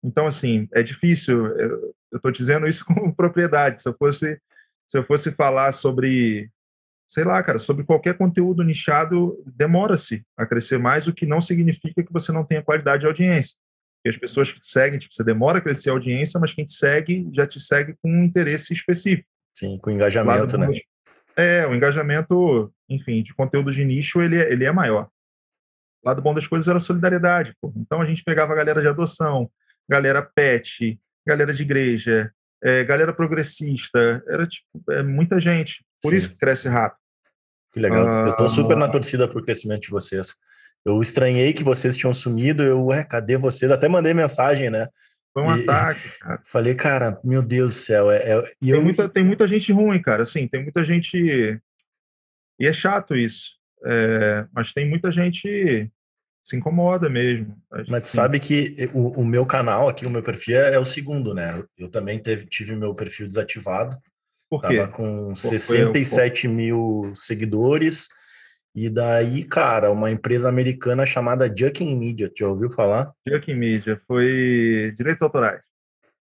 Então, 0.02 0.26
assim, 0.26 0.68
é 0.72 0.83
difícil. 0.83 1.46
Eu 1.59 1.92
estou 2.14 2.30
dizendo 2.30 2.66
isso 2.66 2.85
com 2.87 3.12
propriedade. 3.12 3.83
Se 3.83 3.88
eu 3.88 3.94
fosse, 3.98 4.40
se 4.87 4.98
eu 4.98 5.04
fosse 5.04 5.33
falar 5.33 5.72
sobre, 5.72 6.50
sei 7.09 7.24
lá, 7.24 7.42
cara, 7.42 7.59
sobre 7.59 7.85
qualquer 7.85 8.16
conteúdo 8.16 8.62
nichado, 8.62 9.42
demora-se 9.54 10.24
a 10.37 10.46
crescer 10.46 10.78
mais, 10.78 11.06
o 11.06 11.14
que 11.14 11.26
não 11.26 11.40
significa 11.40 12.02
que 12.02 12.12
você 12.12 12.33
não 12.33 12.44
tenha 12.44 12.62
qualidade 12.62 13.02
de 13.02 13.06
audiência. 13.06 13.56
Porque 13.98 14.09
as 14.09 14.16
pessoas 14.16 14.50
que 14.50 14.61
te 14.61 14.70
seguem, 14.70 14.98
tipo, 14.98 15.14
você 15.14 15.22
demora 15.22 15.59
a 15.59 15.61
crescer 15.61 15.90
a 15.90 15.92
audiência, 15.92 16.40
mas 16.40 16.54
quem 16.54 16.64
te 16.64 16.72
segue 16.72 17.28
já 17.35 17.46
te 17.46 17.61
segue 17.61 17.94
com 18.02 18.11
um 18.11 18.24
interesse 18.24 18.72
específico. 18.72 19.28
Sim, 19.61 19.79
com 19.79 19.90
engajamento, 19.90 20.57
né? 20.57 20.68
É, 21.37 21.66
o 21.66 21.75
engajamento, 21.75 22.73
enfim, 22.88 23.23
de 23.23 23.35
conteúdo 23.35 23.70
de 23.70 23.85
nicho, 23.85 24.23
ele, 24.23 24.40
é, 24.40 24.51
ele 24.51 24.64
é 24.64 24.73
maior. 24.73 25.07
O 26.03 26.09
lado 26.09 26.23
bom 26.23 26.33
das 26.33 26.46
coisas 26.46 26.66
era 26.66 26.79
a 26.79 26.81
solidariedade. 26.81 27.55
Pô. 27.61 27.70
Então 27.77 28.01
a 28.01 28.07
gente 28.07 28.25
pegava 28.25 28.55
a 28.55 28.57
galera 28.57 28.81
de 28.81 28.88
adoção, 28.88 29.51
galera 29.87 30.23
pet, 30.23 30.99
galera 31.27 31.53
de 31.53 31.62
igreja, 31.62 32.33
é, 32.64 32.83
galera 32.85 33.12
progressista, 33.12 34.23
era 34.27 34.46
tipo, 34.46 34.66
é, 34.90 35.03
muita 35.03 35.38
gente. 35.38 35.85
Por 36.03 36.11
Sim. 36.11 36.16
isso 36.16 36.31
que 36.31 36.38
cresce 36.38 36.66
rápido. 36.66 36.99
Que 37.70 37.81
legal. 37.81 38.09
Ah, 38.09 38.29
eu 38.29 38.37
tô 38.37 38.49
super 38.49 38.79
na 38.79 38.88
torcida 38.88 39.29
pro 39.29 39.44
crescimento 39.44 39.83
de 39.83 39.90
vocês. 39.90 40.35
Eu 40.87 41.03
estranhei 41.03 41.53
que 41.53 41.62
vocês 41.62 41.99
tinham 41.99 42.14
sumido, 42.14 42.62
eu, 42.62 42.87
ué, 42.87 43.05
cadê 43.05 43.37
vocês? 43.37 43.70
Até 43.70 43.88
mandei 43.88 44.14
mensagem, 44.14 44.70
né? 44.70 44.88
Foi 45.32 45.42
um 45.42 45.56
e, 45.56 45.62
ataque, 45.62 46.18
cara. 46.18 46.40
Falei, 46.44 46.74
cara, 46.74 47.20
meu 47.24 47.42
Deus 47.42 47.74
do 47.74 47.80
céu. 47.80 48.10
É, 48.10 48.16
é 48.16 48.42
tem, 48.42 48.70
eu... 48.70 48.82
muita, 48.82 49.08
tem 49.08 49.24
muita 49.24 49.46
gente 49.46 49.72
ruim, 49.72 50.00
cara. 50.00 50.22
Assim, 50.22 50.46
tem 50.48 50.62
muita 50.62 50.84
gente. 50.84 51.60
E 52.58 52.66
é 52.66 52.72
chato 52.72 53.16
isso. 53.16 53.56
É, 53.84 54.46
mas 54.52 54.72
tem 54.72 54.88
muita 54.88 55.10
gente 55.10 55.90
se 56.42 56.56
incomoda 56.56 57.08
mesmo. 57.08 57.56
Mas 57.88 58.04
assim. 58.04 58.16
sabe 58.16 58.40
que 58.40 58.90
o, 58.92 59.20
o, 59.20 59.24
meu 59.24 59.46
canal 59.46 59.88
aqui, 59.88 60.06
o 60.06 60.10
meu 60.10 60.22
perfil 60.22 60.58
é, 60.58 60.74
é, 60.74 60.78
o 60.78 60.84
segundo, 60.84 61.34
né? 61.34 61.62
Eu 61.78 61.88
também 61.88 62.18
teve, 62.18 62.46
tive 62.46 62.74
meu 62.74 62.94
perfil 62.94 63.26
desativado. 63.26 63.96
Por 64.48 64.60
quê? 64.62 64.78
Tava 64.78 64.88
com 64.88 65.28
Por 65.28 65.36
67 65.36 66.46
eu... 66.46 66.52
mil 66.52 67.12
seguidores. 67.14 68.08
E 68.74 68.88
daí, 68.88 69.42
cara, 69.44 69.90
uma 69.90 70.11
empresa 70.11 70.48
americana 70.48 71.04
chamada 71.04 71.52
Jucking 71.54 71.96
Media, 71.96 72.30
já 72.37 72.46
ouviu 72.46 72.70
falar? 72.70 73.12
Jucking 73.26 73.54
Media, 73.54 74.00
foi 74.06 74.92
direitos 74.96 75.22
autorais. 75.22 75.62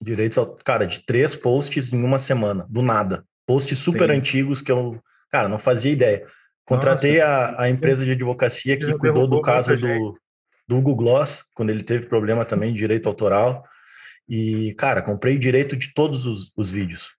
Direitos, 0.01 0.37
cara, 0.65 0.85
de 0.85 1.05
três 1.05 1.35
posts 1.35 1.93
em 1.93 2.03
uma 2.03 2.17
semana, 2.17 2.65
do 2.69 2.81
nada. 2.81 3.23
Posts 3.45 3.77
super 3.77 4.09
Sim. 4.09 4.17
antigos 4.17 4.61
que 4.61 4.71
eu, 4.71 4.99
cara, 5.31 5.47
não 5.47 5.59
fazia 5.59 5.91
ideia. 5.91 6.25
Contratei 6.65 7.19
Nossa, 7.19 7.27
a, 7.27 7.63
a 7.63 7.69
empresa 7.69 8.03
de 8.03 8.11
advocacia 8.11 8.77
que 8.77 8.97
cuidou 8.97 9.27
do 9.27 9.41
caso 9.41 9.77
do, 9.77 10.17
do 10.67 10.77
Hugo 10.77 10.95
Gloss, 10.95 11.43
quando 11.53 11.69
ele 11.69 11.83
teve 11.83 12.07
problema 12.07 12.45
também 12.45 12.71
de 12.71 12.79
direito 12.79 13.07
autoral. 13.07 13.63
E, 14.27 14.73
cara, 14.75 15.01
comprei 15.01 15.37
direito 15.37 15.75
de 15.75 15.93
todos 15.93 16.25
os, 16.25 16.51
os 16.55 16.71
vídeos 16.71 17.15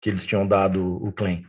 que 0.00 0.08
eles 0.08 0.24
tinham 0.24 0.46
dado 0.46 0.96
o 1.04 1.12
claim. 1.12 1.44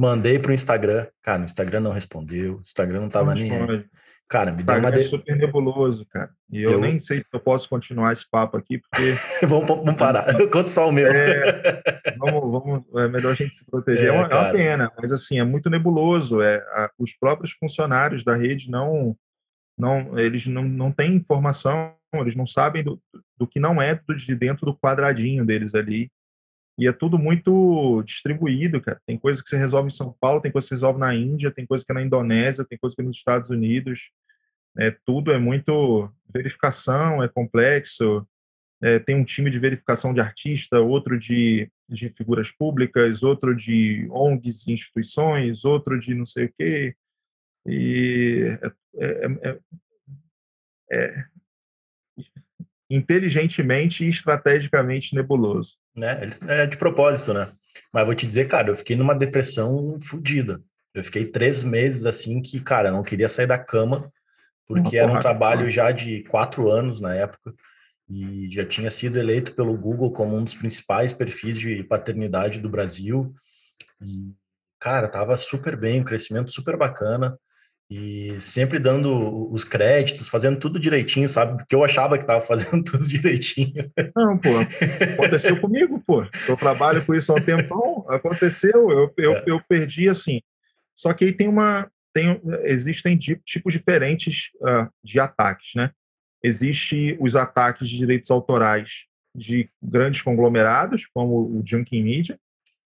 Mandei 0.00 0.38
para 0.38 0.50
o 0.50 0.54
Instagram. 0.54 1.06
Cara, 1.22 1.42
o 1.42 1.44
Instagram 1.44 1.80
não 1.80 1.92
respondeu. 1.92 2.56
O 2.56 2.60
Instagram 2.62 3.00
não 3.00 3.08
estava 3.08 3.34
nem. 3.34 3.52
Aí. 3.52 3.84
Cara, 4.26 4.50
me 4.50 4.62
deu 4.62 4.78
uma. 4.78 4.88
É 4.88 5.02
super 5.02 5.36
nebuloso, 5.36 6.06
cara. 6.06 6.30
E 6.50 6.62
eu, 6.62 6.70
eu, 6.70 6.80
nem 6.80 6.98
sei 6.98 7.20
se 7.20 7.26
eu 7.30 7.38
posso 7.38 7.68
continuar 7.68 8.10
esse 8.10 8.24
papo 8.30 8.56
aqui, 8.56 8.78
porque. 8.78 9.12
vamos, 9.46 9.66
vamos 9.66 9.94
parar. 9.96 10.26
Eu 10.40 10.50
conto 10.50 10.70
só 10.70 10.88
o 10.88 10.92
meu. 10.92 11.06
É, 11.06 11.82
vamos, 12.16 12.40
vamos, 12.40 12.84
é 12.96 13.08
melhor 13.08 13.32
a 13.32 13.34
gente 13.34 13.54
se 13.54 13.66
proteger. 13.66 14.04
É, 14.04 14.06
é, 14.06 14.12
uma, 14.12 14.26
é 14.26 14.34
uma, 14.34 14.52
pena, 14.52 14.92
mas 14.96 15.12
assim, 15.12 15.38
é 15.38 15.44
muito 15.44 15.68
nebuloso. 15.68 16.40
É, 16.40 16.56
a, 16.56 16.90
os 16.98 17.14
próprios 17.14 17.52
funcionários 17.52 18.24
da 18.24 18.34
rede 18.34 18.70
não. 18.70 19.14
não 19.76 20.18
eles 20.18 20.46
não, 20.46 20.62
não 20.62 20.90
têm 20.90 21.12
informação, 21.12 21.94
eles 22.14 22.34
não 22.34 22.46
sabem 22.46 22.82
do, 22.82 22.98
do 23.36 23.46
que 23.46 23.60
não 23.60 23.82
é 23.82 24.00
de 24.16 24.34
dentro 24.34 24.64
do 24.64 24.74
quadradinho 24.74 25.44
deles 25.44 25.74
ali. 25.74 26.10
E 26.80 26.88
é 26.88 26.92
tudo 26.94 27.18
muito 27.18 28.02
distribuído, 28.04 28.80
cara. 28.80 28.98
Tem 29.04 29.18
coisa 29.18 29.42
que 29.42 29.50
você 29.50 29.58
resolve 29.58 29.88
em 29.88 29.94
São 29.94 30.16
Paulo, 30.18 30.40
tem 30.40 30.50
coisa 30.50 30.64
que 30.64 30.70
você 30.70 30.76
resolve 30.76 30.98
na 30.98 31.14
Índia, 31.14 31.50
tem 31.50 31.66
coisa 31.66 31.84
que 31.84 31.92
é 31.92 31.94
na 31.94 32.00
Indonésia, 32.00 32.64
tem 32.64 32.78
coisa 32.78 32.96
que 32.96 33.02
é 33.02 33.04
nos 33.04 33.18
Estados 33.18 33.50
Unidos. 33.50 34.10
É, 34.78 34.90
tudo 35.04 35.30
é 35.30 35.38
muito 35.38 36.10
verificação, 36.32 37.22
é 37.22 37.28
complexo. 37.28 38.26
É, 38.82 38.98
tem 38.98 39.14
um 39.14 39.24
time 39.24 39.50
de 39.50 39.58
verificação 39.58 40.14
de 40.14 40.22
artista, 40.22 40.80
outro 40.80 41.18
de, 41.18 41.70
de 41.86 42.08
figuras 42.16 42.50
públicas, 42.50 43.22
outro 43.22 43.54
de 43.54 44.08
ONGs 44.10 44.66
e 44.66 44.72
instituições, 44.72 45.66
outro 45.66 45.98
de 45.98 46.14
não 46.14 46.24
sei 46.24 46.46
o 46.46 46.54
quê. 46.58 46.96
E 47.66 48.56
é, 48.96 49.26
é, 49.26 49.50
é, 49.50 49.58
é 50.92 51.24
inteligentemente 52.90 54.04
e 54.04 54.08
estrategicamente 54.08 55.14
nebuloso. 55.14 55.76
Né? 55.94 56.28
É 56.48 56.66
de 56.66 56.76
propósito, 56.76 57.32
né? 57.32 57.48
Mas 57.92 58.04
vou 58.04 58.14
te 58.14 58.26
dizer, 58.26 58.48
cara, 58.48 58.68
eu 58.68 58.76
fiquei 58.76 58.96
numa 58.96 59.14
depressão 59.14 59.98
fodida. 60.00 60.60
Eu 60.92 61.04
fiquei 61.04 61.24
três 61.24 61.62
meses 61.62 62.04
assim 62.04 62.42
que, 62.42 62.60
cara, 62.60 62.88
eu 62.88 62.92
não 62.92 63.04
queria 63.04 63.28
sair 63.28 63.46
da 63.46 63.58
cama, 63.58 64.12
porque 64.66 64.96
era 64.96 65.10
um 65.10 65.20
trabalho 65.20 65.70
já 65.70 65.92
de 65.92 66.24
quatro 66.24 66.68
anos 66.68 67.00
na 67.00 67.14
época, 67.14 67.54
e 68.08 68.48
já 68.50 68.66
tinha 68.66 68.90
sido 68.90 69.18
eleito 69.18 69.54
pelo 69.54 69.76
Google 69.76 70.12
como 70.12 70.36
um 70.36 70.42
dos 70.42 70.54
principais 70.54 71.12
perfis 71.12 71.56
de 71.56 71.84
paternidade 71.84 72.60
do 72.60 72.68
Brasil. 72.68 73.32
E, 74.04 74.32
cara, 74.80 75.06
tava 75.06 75.36
super 75.36 75.76
bem, 75.76 76.00
um 76.00 76.04
crescimento 76.04 76.50
super 76.50 76.76
bacana 76.76 77.38
e 77.90 78.40
sempre 78.40 78.78
dando 78.78 79.52
os 79.52 79.64
créditos, 79.64 80.28
fazendo 80.28 80.60
tudo 80.60 80.78
direitinho, 80.78 81.28
sabe? 81.28 81.58
Porque 81.58 81.74
eu 81.74 81.82
achava 81.82 82.16
que 82.16 82.22
estava 82.22 82.40
fazendo 82.40 82.84
tudo 82.84 83.06
direitinho. 83.06 83.90
Não, 84.14 84.38
pô, 84.38 84.50
aconteceu 85.14 85.60
comigo, 85.60 86.00
pô. 86.06 86.24
Eu 86.48 86.56
trabalho 86.56 87.04
com 87.04 87.12
isso 87.14 87.32
há 87.32 87.34
um 87.34 87.44
tempão, 87.44 88.06
aconteceu, 88.08 88.90
eu, 88.90 89.12
eu, 89.18 89.32
é. 89.34 89.44
eu 89.44 89.60
perdi 89.68 90.08
assim. 90.08 90.40
Só 90.94 91.12
que 91.12 91.24
aí 91.24 91.32
tem 91.32 91.48
uma. 91.48 91.90
Tem, 92.12 92.40
existem 92.62 93.16
tipos 93.16 93.72
diferentes 93.72 94.50
uh, 94.60 94.88
de 95.02 95.18
ataques, 95.18 95.72
né? 95.74 95.90
Existem 96.42 97.16
os 97.20 97.34
ataques 97.34 97.88
de 97.88 97.98
direitos 97.98 98.30
autorais 98.30 99.06
de 99.34 99.68
grandes 99.82 100.22
conglomerados, 100.22 101.06
como 101.12 101.58
o 101.58 101.62
Junkin 101.64 102.02
Media, 102.02 102.38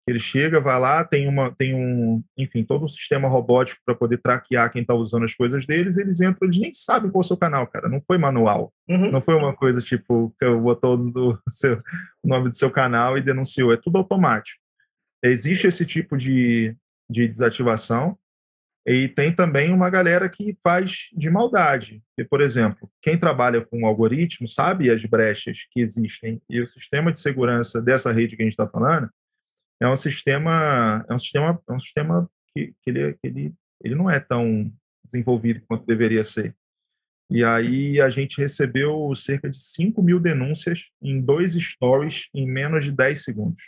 ele 0.10 0.20
chega, 0.20 0.60
vai 0.60 0.80
lá, 0.80 1.04
tem 1.04 1.28
uma, 1.28 1.52
tem 1.52 1.76
um, 1.76 2.24
enfim, 2.38 2.64
todo 2.64 2.86
um 2.86 2.88
sistema 2.88 3.28
robótico 3.28 3.82
para 3.86 3.96
poder 3.96 4.18
traquear 4.18 4.72
quem 4.72 4.82
está 4.82 4.94
usando 4.94 5.24
as 5.24 5.36
coisas 5.36 5.66
deles. 5.66 5.98
Eles 5.98 6.20
entram, 6.20 6.48
eles 6.48 6.60
nem 6.60 6.74
sabem 6.74 7.12
qual 7.12 7.22
é 7.22 7.26
o 7.26 7.28
seu 7.28 7.38
canal, 7.38 7.68
cara. 7.68 7.88
Não 7.88 8.02
foi 8.06 8.18
manual, 8.18 8.74
uhum. 8.88 9.12
não 9.12 9.22
foi 9.22 9.36
uma 9.36 9.56
coisa 9.56 9.82
tipo 9.82 10.34
que 10.40 10.50
botou 10.56 10.98
do 10.98 11.40
seu, 11.50 11.78
o 12.24 12.28
nome 12.28 12.50
do 12.50 12.56
seu 12.56 12.72
canal 12.72 13.18
e 13.18 13.22
denunciou. 13.22 13.72
É 13.72 13.78
tudo 13.78 13.98
automático. 13.98 14.62
Existe 15.24 15.68
esse 15.68 15.86
tipo 15.86 16.18
de, 16.18 16.76
de 17.10 17.28
desativação. 17.28 18.18
E 18.88 19.08
tem 19.08 19.32
também 19.32 19.72
uma 19.72 19.90
galera 19.90 20.28
que 20.28 20.58
faz 20.64 21.10
de 21.14 21.30
maldade. 21.30 22.02
E, 22.18 22.24
por 22.24 22.42
exemplo, 22.42 22.90
quem 23.02 23.20
trabalha 23.20 23.64
com 23.64 23.86
algoritmo 23.86 24.48
sabe 24.48 24.90
as 24.90 25.06
brechas 25.06 25.68
que 25.70 25.82
existem 25.82 26.42
e 26.50 26.62
o 26.62 26.68
sistema 26.68 27.12
de 27.12 27.20
segurança 27.20 27.82
dessa 27.82 28.12
rede 28.12 28.36
que 28.36 28.42
a 28.42 28.46
gente 28.46 28.54
está 28.54 28.68
falando 28.68 29.10
é 29.82 29.88
um 29.88 29.96
sistema 29.96 31.06
é 31.10 31.14
um 31.14 31.20
sistema 31.20 31.62
é 31.68 31.74
um 31.74 31.80
sistema 31.80 32.30
que, 32.54 32.74
que, 32.82 32.90
ele, 32.90 33.14
que 33.14 33.20
ele, 33.24 33.54
ele 33.84 33.96
não 33.96 34.10
é 34.10 34.20
tão 34.20 34.72
desenvolvido 35.04 35.62
quanto 35.68 35.86
deveria 35.86 36.24
ser. 36.24 36.56
E 37.30 37.44
aí 37.44 38.02
a 38.02 38.10
gente 38.10 38.40
recebeu 38.40 39.14
cerca 39.16 39.50
de 39.50 39.62
5 39.62 40.02
mil 40.02 40.20
denúncias 40.20 40.90
em 41.02 41.22
dois 41.22 41.54
stories 41.54 42.28
em 42.34 42.48
menos 42.48 42.84
de 42.84 42.92
10 42.92 43.24
segundos. 43.24 43.62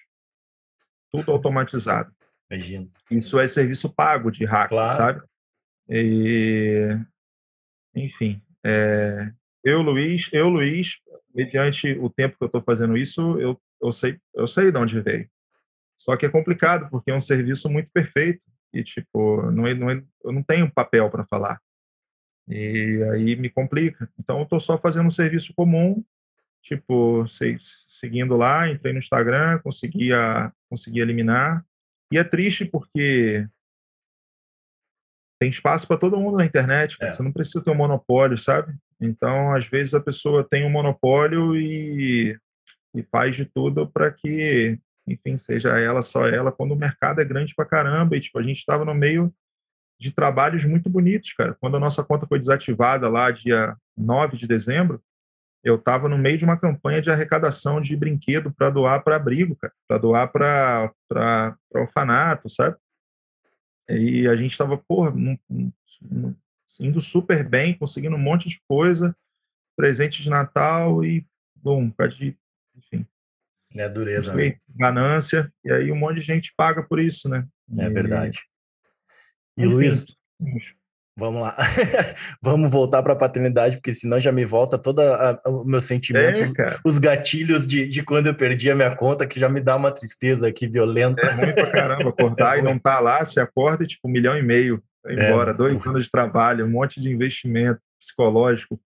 Tudo 1.11 1.31
automatizado. 1.31 2.11
Imagina. 2.49 2.89
Isso 3.09 3.39
é 3.39 3.47
serviço 3.47 3.93
pago 3.93 4.31
de 4.31 4.45
hack, 4.45 4.69
claro. 4.69 4.97
sabe? 4.97 5.21
E, 5.87 6.89
enfim, 7.95 8.41
é, 8.65 9.31
eu, 9.63 9.81
Luiz, 9.81 10.29
eu, 10.33 10.49
Luiz, 10.49 10.99
mediante 11.33 11.91
o 11.99 12.09
tempo 12.09 12.37
que 12.37 12.43
eu 12.43 12.47
estou 12.47 12.63
fazendo 12.63 12.97
isso, 12.97 13.39
eu, 13.39 13.61
eu, 13.81 13.91
sei, 13.91 14.19
eu 14.33 14.47
sei 14.47 14.71
de 14.71 14.77
onde 14.77 14.99
veio. 15.01 15.29
Só 16.03 16.17
que 16.17 16.25
é 16.25 16.29
complicado, 16.29 16.89
porque 16.89 17.11
é 17.11 17.15
um 17.15 17.21
serviço 17.21 17.69
muito 17.69 17.91
perfeito. 17.91 18.45
E, 18.73 18.83
tipo, 18.83 19.51
não 19.51 19.67
é, 19.67 19.73
não 19.73 19.89
é, 19.89 20.01
eu 20.23 20.31
não 20.31 20.41
tenho 20.41 20.71
papel 20.71 21.09
para 21.09 21.25
falar. 21.25 21.59
E 22.47 23.03
aí 23.13 23.35
me 23.35 23.49
complica. 23.49 24.09
Então, 24.19 24.37
eu 24.37 24.43
estou 24.43 24.59
só 24.59 24.77
fazendo 24.77 25.07
um 25.07 25.11
serviço 25.11 25.53
comum 25.55 26.03
tipo, 26.61 27.25
seguindo 27.27 28.37
lá, 28.37 28.69
entrei 28.69 28.93
no 28.93 28.99
Instagram, 28.99 29.59
consegui, 29.59 30.09
consegui 30.69 31.01
eliminar. 31.01 31.65
E 32.11 32.17
é 32.17 32.23
triste 32.23 32.65
porque 32.65 33.47
tem 35.39 35.49
espaço 35.49 35.87
para 35.87 35.97
todo 35.97 36.19
mundo 36.19 36.37
na 36.37 36.45
internet, 36.45 36.95
é. 37.01 37.09
você 37.09 37.23
não 37.23 37.31
precisa 37.31 37.63
ter 37.63 37.71
um 37.71 37.75
monopólio, 37.75 38.37
sabe? 38.37 38.75
Então, 38.99 39.55
às 39.55 39.65
vezes, 39.65 39.95
a 39.95 39.99
pessoa 39.99 40.47
tem 40.47 40.65
um 40.65 40.69
monopólio 40.69 41.55
e, 41.55 42.37
e 42.93 43.03
faz 43.11 43.35
de 43.35 43.45
tudo 43.45 43.89
para 43.89 44.11
que, 44.11 44.79
enfim, 45.07 45.37
seja 45.37 45.77
ela, 45.79 46.01
só 46.01 46.27
ela, 46.27 46.51
quando 46.51 46.71
o 46.73 46.77
mercado 46.77 47.21
é 47.21 47.25
grande 47.25 47.55
para 47.55 47.65
caramba. 47.65 48.15
E, 48.15 48.19
tipo, 48.19 48.39
a 48.39 48.43
gente 48.43 48.57
estava 48.57 48.85
no 48.85 48.93
meio 48.93 49.33
de 49.99 50.11
trabalhos 50.11 50.65
muito 50.65 50.89
bonitos, 50.89 51.33
cara. 51.33 51.55
Quando 51.59 51.77
a 51.77 51.79
nossa 51.79 52.03
conta 52.03 52.25
foi 52.25 52.39
desativada 52.39 53.07
lá, 53.09 53.29
dia 53.31 53.75
9 53.95 54.37
de 54.37 54.47
dezembro, 54.47 55.01
eu 55.63 55.75
estava 55.75 56.09
no 56.09 56.17
meio 56.17 56.37
de 56.37 56.43
uma 56.43 56.57
campanha 56.57 57.01
de 57.01 57.11
arrecadação 57.11 57.79
de 57.79 57.95
brinquedo 57.95 58.51
para 58.51 58.69
doar 58.69 59.03
para 59.03 59.15
abrigo, 59.15 59.55
cara, 59.55 59.73
para 59.87 59.97
doar 59.99 60.31
para 60.31 61.57
orfanato, 61.75 62.49
sabe? 62.49 62.77
E 63.87 64.27
a 64.27 64.35
gente 64.35 64.51
estava, 64.51 64.77
porra, 64.77 65.11
num, 65.11 65.37
num, 65.49 66.35
indo 66.79 67.01
super 67.01 67.47
bem, 67.47 67.73
conseguindo 67.73 68.15
um 68.15 68.19
monte 68.19 68.49
de 68.49 68.61
coisa, 68.67 69.15
presente 69.75 70.23
de 70.23 70.29
Natal 70.29 71.03
e, 71.03 71.27
bom, 71.55 71.91
de, 72.09 72.37
enfim. 72.75 73.05
É 73.77 73.87
dureza, 73.87 74.33
né? 74.33 74.55
Ganância, 74.75 75.51
e 75.63 75.71
aí 75.71 75.91
um 75.91 75.97
monte 75.97 76.17
de 76.17 76.25
gente 76.25 76.53
paga 76.55 76.83
por 76.83 76.99
isso, 76.99 77.29
né? 77.29 77.45
É 77.79 77.85
e, 77.85 77.89
verdade. 77.89 78.39
E, 79.57 79.61
enfim, 79.61 79.73
Luiz, 79.73 80.05
Vamos 81.17 81.41
lá. 81.41 81.55
Vamos 82.41 82.71
voltar 82.71 83.03
para 83.03 83.13
a 83.13 83.17
paternidade, 83.17 83.75
porque 83.75 83.93
senão 83.93 84.19
já 84.19 84.31
me 84.31 84.45
volta 84.45 84.77
todo 84.77 85.01
o 85.45 85.63
meu 85.65 85.81
sentimento, 85.81 86.41
é, 86.41 86.77
os 86.85 86.97
gatilhos 86.97 87.67
de, 87.67 87.87
de 87.87 88.01
quando 88.01 88.27
eu 88.27 88.33
perdi 88.33 88.71
a 88.71 88.75
minha 88.75 88.95
conta, 88.95 89.27
que 89.27 89.39
já 89.39 89.49
me 89.49 89.59
dá 89.59 89.75
uma 89.75 89.91
tristeza 89.91 90.47
aqui 90.47 90.67
violenta. 90.67 91.25
É 91.27 91.31
ruim 91.31 91.53
pra 91.53 91.69
caramba 91.69 92.09
acordar 92.09 92.55
é 92.57 92.59
e 92.59 92.61
não 92.63 92.79
tá 92.79 92.99
lá, 92.99 93.23
se 93.25 93.39
acorda 93.39 93.85
tipo 93.85 94.07
um 94.07 94.11
milhão 94.11 94.37
e 94.37 94.41
meio, 94.41 94.81
vai 95.03 95.15
é, 95.15 95.27
embora, 95.29 95.51
é, 95.51 95.53
dois 95.53 95.73
anos 95.85 96.03
de 96.03 96.09
trabalho, 96.09 96.65
um 96.65 96.71
monte 96.71 97.01
de 97.01 97.09
investimento 97.09 97.81
psicológico. 97.99 98.79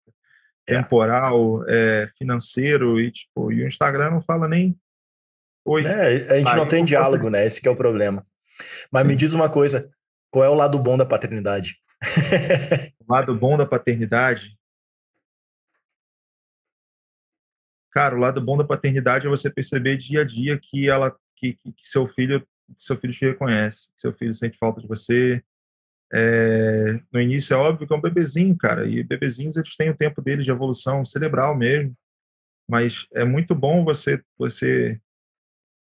Temporal, 0.65 1.63
é. 1.67 2.07
financeiro, 2.17 2.99
e 2.99 3.11
tipo, 3.11 3.51
e 3.51 3.63
o 3.63 3.67
Instagram 3.67 4.11
não 4.11 4.21
fala 4.21 4.47
nem 4.47 4.77
oi. 5.65 5.85
a 5.85 6.37
gente 6.37 6.55
não 6.55 6.67
tem 6.67 6.85
diálogo, 6.85 7.29
né? 7.29 7.45
Esse 7.45 7.65
é 7.67 7.71
o 7.71 7.75
problema. 7.75 8.25
Mas 8.91 9.05
me 9.05 9.15
diz 9.15 9.33
uma 9.33 9.49
coisa, 9.49 9.91
qual 10.31 10.45
é 10.45 10.49
o 10.49 10.53
lado 10.55 10.79
bom 10.79 10.97
da 10.97 11.05
paternidade? 11.05 11.77
o 13.07 13.11
lado 13.11 13.35
bom 13.35 13.57
da 13.57 13.65
paternidade. 13.65 14.57
Cara, 17.91 18.15
o 18.15 18.19
lado 18.19 18.41
bom 18.41 18.57
da 18.57 18.65
paternidade 18.65 19.27
é 19.27 19.29
você 19.29 19.49
perceber 19.49 19.97
dia 19.97 20.21
a 20.21 20.23
dia 20.23 20.59
que 20.59 20.89
ela, 20.89 21.15
que, 21.35 21.53
que, 21.53 21.71
que 21.73 21.87
seu 21.87 22.07
filho, 22.07 22.41
que 22.41 22.83
seu 22.83 22.97
filho 22.97 23.13
te 23.13 23.25
reconhece, 23.25 23.89
que 23.93 24.01
seu 24.01 24.11
filho 24.11 24.33
sente 24.33 24.57
falta 24.57 24.81
de 24.81 24.87
você. 24.87 25.43
É, 26.13 26.99
no 27.11 27.19
início 27.19 27.55
é 27.55 27.57
óbvio 27.57 27.87
que 27.87 27.93
é 27.93 27.97
um 27.97 28.01
bebezinho, 28.01 28.55
cara, 28.55 28.85
e 28.85 29.03
bebezinhos 29.03 29.57
eles 29.57 29.75
têm 29.75 29.89
o 29.89 29.97
tempo 29.97 30.21
deles 30.21 30.45
de 30.45 30.51
evolução 30.51 31.03
cerebral 31.03 31.57
mesmo, 31.57 31.95
mas 32.69 33.07
é 33.13 33.25
muito 33.25 33.55
bom 33.55 33.83
você 33.83 34.21
você 34.37 34.99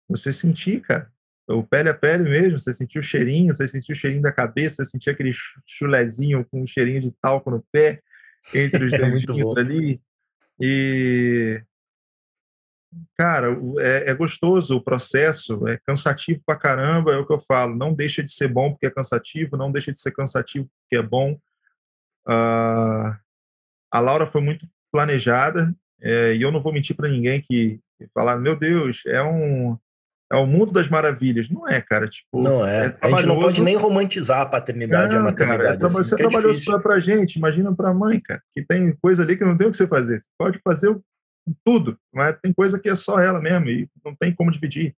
você 0.09 0.33
sentir, 0.33 0.81
cara, 0.81 1.11
o 1.49 1.63
pele 1.63 1.89
a 1.89 1.95
pele 1.95 2.25
mesmo, 2.25 2.59
você 2.59 2.73
sentiu 2.73 3.01
o 3.01 3.03
cheirinho, 3.03 3.55
você 3.55 3.67
sentiu 3.69 3.93
o 3.93 3.97
cheirinho 3.97 4.23
da 4.23 4.33
cabeça, 4.33 4.85
você 4.85 4.91
sentiu 4.93 5.13
aquele 5.13 5.33
chulezinho 5.67 6.45
com 6.47 6.63
um 6.63 6.67
cheirinho 6.67 7.01
de 7.01 7.13
talco 7.21 7.51
no 7.51 7.65
pé, 7.71 8.03
entre 8.55 8.85
os 8.87 8.93
é 8.95 8.99
dedinhos 8.99 9.57
ali. 9.57 10.01
E, 10.61 11.63
cara, 13.17 13.49
é, 13.79 14.11
é, 14.11 14.15
gostoso 14.15 14.77
o 14.77 14.83
processo, 14.83 15.67
é 15.69 15.79
cansativo 15.87 16.43
pra 16.45 16.57
caramba, 16.57 17.13
é 17.13 17.17
o 17.17 17.27
que 17.27 17.33
eu 17.33 17.41
falo, 17.41 17.75
não 17.75 17.93
deixa 17.95 18.23
de 18.23 18.33
ser 18.33 18.49
bom 18.49 18.71
porque 18.71 18.87
é 18.87 18.91
cansativo, 18.91 19.57
não 19.57 19.71
deixa 19.71 19.93
de 19.93 20.01
ser 20.01 20.13
cansativo 20.13 20.69
porque 20.83 21.03
é 21.03 21.07
bom. 21.07 21.33
Uh, 22.27 23.15
a 23.91 24.01
Laura 24.01 24.27
foi 24.27 24.41
muito 24.41 24.67
planejada, 24.93 25.75
é, 26.01 26.35
e 26.35 26.43
eu 26.43 26.51
não 26.51 26.61
vou 26.61 26.73
mentir 26.73 26.97
para 26.97 27.09
ninguém 27.09 27.41
que, 27.41 27.81
que 27.99 28.09
falar, 28.13 28.39
meu 28.39 28.57
Deus, 28.57 29.03
é 29.07 29.23
um 29.23 29.79
é 30.33 30.37
o 30.37 30.47
mundo 30.47 30.73
das 30.73 30.89
maravilhas. 30.89 31.49
Não 31.49 31.69
é, 31.69 31.81
cara. 31.81 32.09
Tipo, 32.09 32.43
não 32.43 32.67
é. 32.67 32.87
é 32.87 32.97
a 33.01 33.11
gente 33.11 33.27
não 33.27 33.39
pode 33.39 33.63
nem 33.63 33.77
romantizar 33.77 34.41
a 34.41 34.47
paternidade 34.47 35.15
e 35.15 35.19
a 35.19 35.23
maternidade. 35.23 35.79
Cara, 35.79 35.83
é, 35.83 35.87
assim, 35.87 35.97
você 35.97 36.15
é 36.15 36.19
trabalhou 36.19 36.53
é 36.53 36.55
isso 36.57 36.81
pra 36.81 36.99
gente, 36.99 37.37
imagina 37.37 37.75
pra 37.75 37.95
mãe, 37.95 38.21
cara, 38.21 38.43
que 38.53 38.63
tem 38.63 38.93
coisa 38.97 39.23
ali 39.23 39.37
que 39.37 39.45
não 39.45 39.57
tem 39.57 39.67
o 39.67 39.71
que 39.71 39.77
você 39.77 39.87
fazer. 39.87 40.19
Você 40.19 40.29
pode 40.39 40.59
fazer 40.65 40.89
tudo, 41.65 41.99
mas 42.13 42.39
tem 42.41 42.53
coisa 42.53 42.79
que 42.79 42.89
é 42.89 42.95
só 42.95 43.21
ela 43.21 43.41
mesmo 43.41 43.69
e 43.69 43.89
não 44.05 44.15
tem 44.15 44.35
como 44.35 44.51
dividir. 44.51 44.95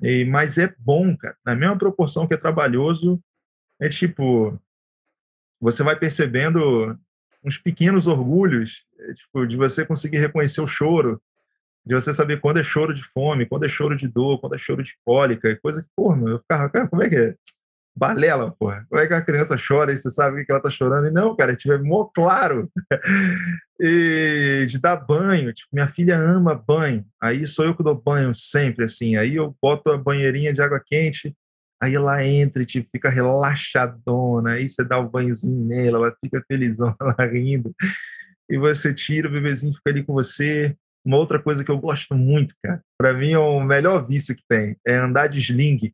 E, 0.00 0.24
mas 0.24 0.58
é 0.58 0.74
bom, 0.78 1.16
cara. 1.16 1.36
Na 1.44 1.54
mesma 1.54 1.78
proporção 1.78 2.26
que 2.26 2.34
é 2.34 2.36
trabalhoso, 2.36 3.22
é 3.80 3.88
tipo, 3.88 4.58
você 5.60 5.82
vai 5.82 5.96
percebendo 5.96 6.98
uns 7.44 7.58
pequenos 7.58 8.06
orgulhos, 8.06 8.84
é, 8.98 9.14
tipo, 9.14 9.46
de 9.46 9.56
você 9.56 9.86
conseguir 9.86 10.18
reconhecer 10.18 10.60
o 10.60 10.66
choro, 10.66 11.20
de 11.84 11.94
você 11.94 12.14
saber 12.14 12.40
quando 12.40 12.58
é 12.58 12.62
choro 12.62 12.94
de 12.94 13.02
fome, 13.02 13.46
quando 13.46 13.64
é 13.64 13.68
choro 13.68 13.96
de 13.96 14.06
dor, 14.06 14.40
quando 14.40 14.54
é 14.54 14.58
choro 14.58 14.82
de 14.82 14.96
cólica, 15.04 15.56
coisa 15.60 15.82
que, 15.82 15.88
porra, 15.96 16.20
eu 16.28 16.38
ficava, 16.38 16.68
cara, 16.70 16.88
como 16.88 17.02
é 17.02 17.08
que 17.08 17.16
é? 17.16 17.36
Balela, 17.94 18.50
porra. 18.58 18.86
Como 18.88 19.00
é 19.00 19.06
que 19.06 19.14
a 19.14 19.20
criança 19.20 19.56
chora 19.56 19.92
e 19.92 19.96
você 19.96 20.10
sabe 20.10 20.44
que 20.44 20.50
ela 20.50 20.62
tá 20.62 20.70
chorando? 20.70 21.08
E 21.08 21.10
não, 21.10 21.36
cara, 21.36 21.54
tiver 21.54 21.82
mó 21.82 22.04
claro. 22.04 22.70
e 23.78 24.66
de 24.68 24.78
dar 24.80 24.96
banho, 24.96 25.52
tipo, 25.52 25.68
minha 25.72 25.86
filha 25.86 26.16
ama 26.16 26.54
banho. 26.54 27.04
Aí 27.20 27.46
sou 27.46 27.64
eu 27.64 27.76
que 27.76 27.82
dou 27.82 28.00
banho 28.00 28.34
sempre, 28.34 28.86
assim. 28.86 29.16
Aí 29.16 29.36
eu 29.36 29.54
boto 29.60 29.90
a 29.90 29.98
banheirinha 29.98 30.52
de 30.52 30.62
água 30.62 30.82
quente, 30.84 31.36
aí 31.82 31.94
ela 31.94 32.24
entra 32.24 32.62
e 32.62 32.66
tipo, 32.66 32.88
fica 32.94 33.10
relaxadona, 33.10 34.52
aí 34.52 34.68
você 34.68 34.84
dá 34.84 34.98
o 34.98 35.10
banhozinho 35.10 35.64
nela, 35.64 35.98
ela 35.98 36.16
fica 36.24 36.42
felizona, 36.50 36.96
ela 37.00 37.30
rindo. 37.30 37.74
E 38.48 38.56
você 38.56 38.94
tira 38.94 39.28
o 39.28 39.32
bebezinho, 39.32 39.74
fica 39.74 39.90
ali 39.90 40.02
com 40.02 40.12
você, 40.14 40.76
uma 41.04 41.16
outra 41.16 41.38
coisa 41.40 41.64
que 41.64 41.70
eu 41.70 41.78
gosto 41.78 42.14
muito, 42.14 42.54
cara, 42.62 42.82
para 42.96 43.12
mim 43.12 43.32
é 43.32 43.38
o 43.38 43.60
melhor 43.60 44.06
vício 44.06 44.36
que 44.36 44.44
tem, 44.48 44.76
é 44.86 44.96
andar 44.96 45.26
de 45.26 45.40
sling. 45.40 45.92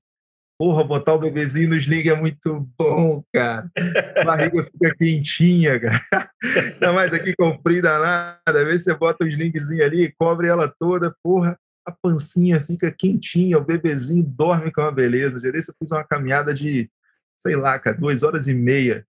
Porra, 0.58 0.82
botar 0.82 1.14
o 1.14 1.18
bebezinho 1.18 1.68
no 1.68 1.76
sling 1.76 2.08
é 2.08 2.16
muito 2.16 2.68
bom, 2.76 3.22
cara. 3.32 3.70
A 4.16 4.24
barriga 4.24 4.64
fica 4.64 4.94
quentinha, 4.96 5.78
cara. 5.78 6.30
Ainda 6.74 6.92
mais 6.92 7.12
aqui 7.12 7.34
comprida 7.36 7.98
nada. 7.98 8.40
Às 8.46 8.64
vezes 8.64 8.84
você 8.84 8.94
bota 8.94 9.24
o 9.24 9.28
slingzinho 9.28 9.84
ali, 9.84 10.12
cobre 10.18 10.48
ela 10.48 10.72
toda, 10.80 11.14
porra, 11.22 11.56
a 11.86 11.92
pancinha 11.92 12.60
fica 12.60 12.90
quentinha, 12.90 13.56
o 13.56 13.64
bebezinho 13.64 14.24
dorme 14.24 14.72
com 14.72 14.80
uma 14.80 14.90
beleza. 14.90 15.40
Já 15.40 15.50
desse 15.50 15.70
eu 15.70 15.74
fiz 15.78 15.92
uma 15.92 16.04
caminhada 16.04 16.52
de, 16.52 16.90
sei 17.38 17.54
lá, 17.54 17.78
cara, 17.78 17.96
duas 17.96 18.24
horas 18.24 18.48
e 18.48 18.54
meia 18.54 19.06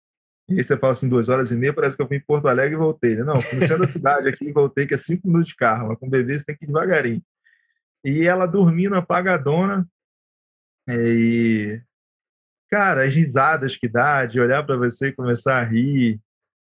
e 0.47 0.57
aí 0.57 0.63
você 0.63 0.77
fala 0.77 0.93
assim, 0.93 1.09
duas 1.09 1.27
horas 1.27 1.49
e 1.49 1.55
meia, 1.55 1.73
parece 1.73 1.97
que 1.97 2.03
eu 2.03 2.07
fui 2.07 2.17
em 2.17 2.21
Porto 2.21 2.47
Alegre 2.47 2.75
e 2.75 2.77
voltei. 2.77 3.15
Né? 3.15 3.23
Não, 3.23 3.39
centro 3.39 3.79
da 3.79 3.87
cidade 3.87 4.29
aqui 4.29 4.45
e 4.45 4.51
voltei, 4.51 4.85
que 4.85 4.93
é 4.93 4.97
cinco 4.97 5.27
minutos 5.27 5.49
de 5.49 5.55
carro, 5.55 5.87
mas 5.87 5.97
com 5.97 6.05
o 6.05 6.09
bebê 6.09 6.37
você 6.37 6.45
tem 6.45 6.55
que 6.55 6.65
ir 6.65 6.67
devagarinho. 6.67 7.21
E 8.03 8.27
ela 8.27 8.45
dormindo 8.45 8.95
apagadona, 8.95 9.87
e, 10.87 11.81
cara, 12.69 13.03
as 13.03 13.13
risadas 13.13 13.75
que 13.75 13.87
dá, 13.87 14.25
de 14.25 14.39
olhar 14.39 14.63
para 14.63 14.77
você 14.77 15.07
e 15.07 15.13
começar 15.13 15.59
a 15.59 15.63
rir, 15.63 16.19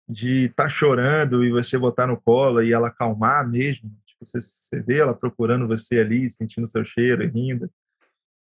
de 0.09 0.47
estar 0.47 0.65
tá 0.65 0.69
chorando 0.69 1.45
e 1.45 1.51
você 1.51 1.77
botar 1.77 2.07
no 2.07 2.21
colo 2.21 2.63
e 2.63 2.73
ela 2.73 2.89
acalmar 2.89 3.47
mesmo. 3.49 3.91
Tipo, 4.07 4.25
você, 4.25 4.41
você 4.41 4.81
vê 4.81 4.99
ela 4.99 5.15
procurando 5.15 5.67
você 5.67 6.01
ali, 6.01 6.29
sentindo 6.31 6.67
seu 6.67 6.85
cheiro 6.85 7.25
e 7.25 7.29
rindo. 7.29 7.71